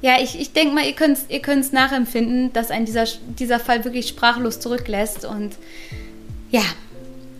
ja, 0.00 0.20
ich, 0.20 0.38
ich 0.40 0.52
denke 0.52 0.74
mal, 0.74 0.84
ihr 0.84 0.94
könnt 0.94 1.18
es 1.18 1.28
ihr 1.28 1.72
nachempfinden, 1.72 2.52
dass 2.52 2.70
ein 2.70 2.84
dieser, 2.84 3.04
dieser 3.38 3.58
Fall 3.58 3.84
wirklich 3.84 4.08
sprachlos 4.08 4.60
zurücklässt. 4.60 5.24
Und 5.24 5.56
ja, 6.50 6.62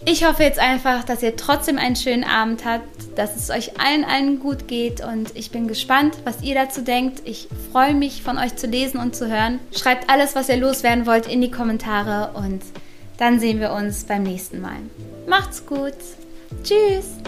ich 0.04 0.24
hoffe 0.24 0.42
jetzt 0.42 0.58
einfach, 0.58 1.04
dass 1.04 1.22
ihr 1.22 1.36
trotzdem 1.36 1.76
einen 1.76 1.96
schönen 1.96 2.24
Abend 2.24 2.64
habt, 2.64 2.86
dass 3.16 3.36
es 3.36 3.50
euch 3.50 3.78
allen, 3.78 4.04
allen 4.04 4.40
gut 4.40 4.68
geht. 4.68 5.02
Und 5.04 5.36
ich 5.36 5.50
bin 5.50 5.68
gespannt, 5.68 6.16
was 6.24 6.42
ihr 6.42 6.54
dazu 6.54 6.80
denkt. 6.80 7.20
Ich 7.24 7.48
freue 7.72 7.94
mich, 7.94 8.22
von 8.22 8.38
euch 8.38 8.56
zu 8.56 8.66
lesen 8.66 8.98
und 9.00 9.14
zu 9.14 9.28
hören. 9.28 9.58
Schreibt 9.76 10.08
alles, 10.08 10.34
was 10.34 10.48
ihr 10.48 10.56
loswerden 10.56 11.06
wollt, 11.06 11.26
in 11.26 11.40
die 11.40 11.50
Kommentare. 11.50 12.30
Und 12.34 12.62
dann 13.18 13.38
sehen 13.38 13.60
wir 13.60 13.72
uns 13.72 14.04
beim 14.04 14.22
nächsten 14.22 14.60
Mal. 14.60 14.78
Macht's 15.26 15.66
gut. 15.66 15.94
Tschüss. 16.62 17.18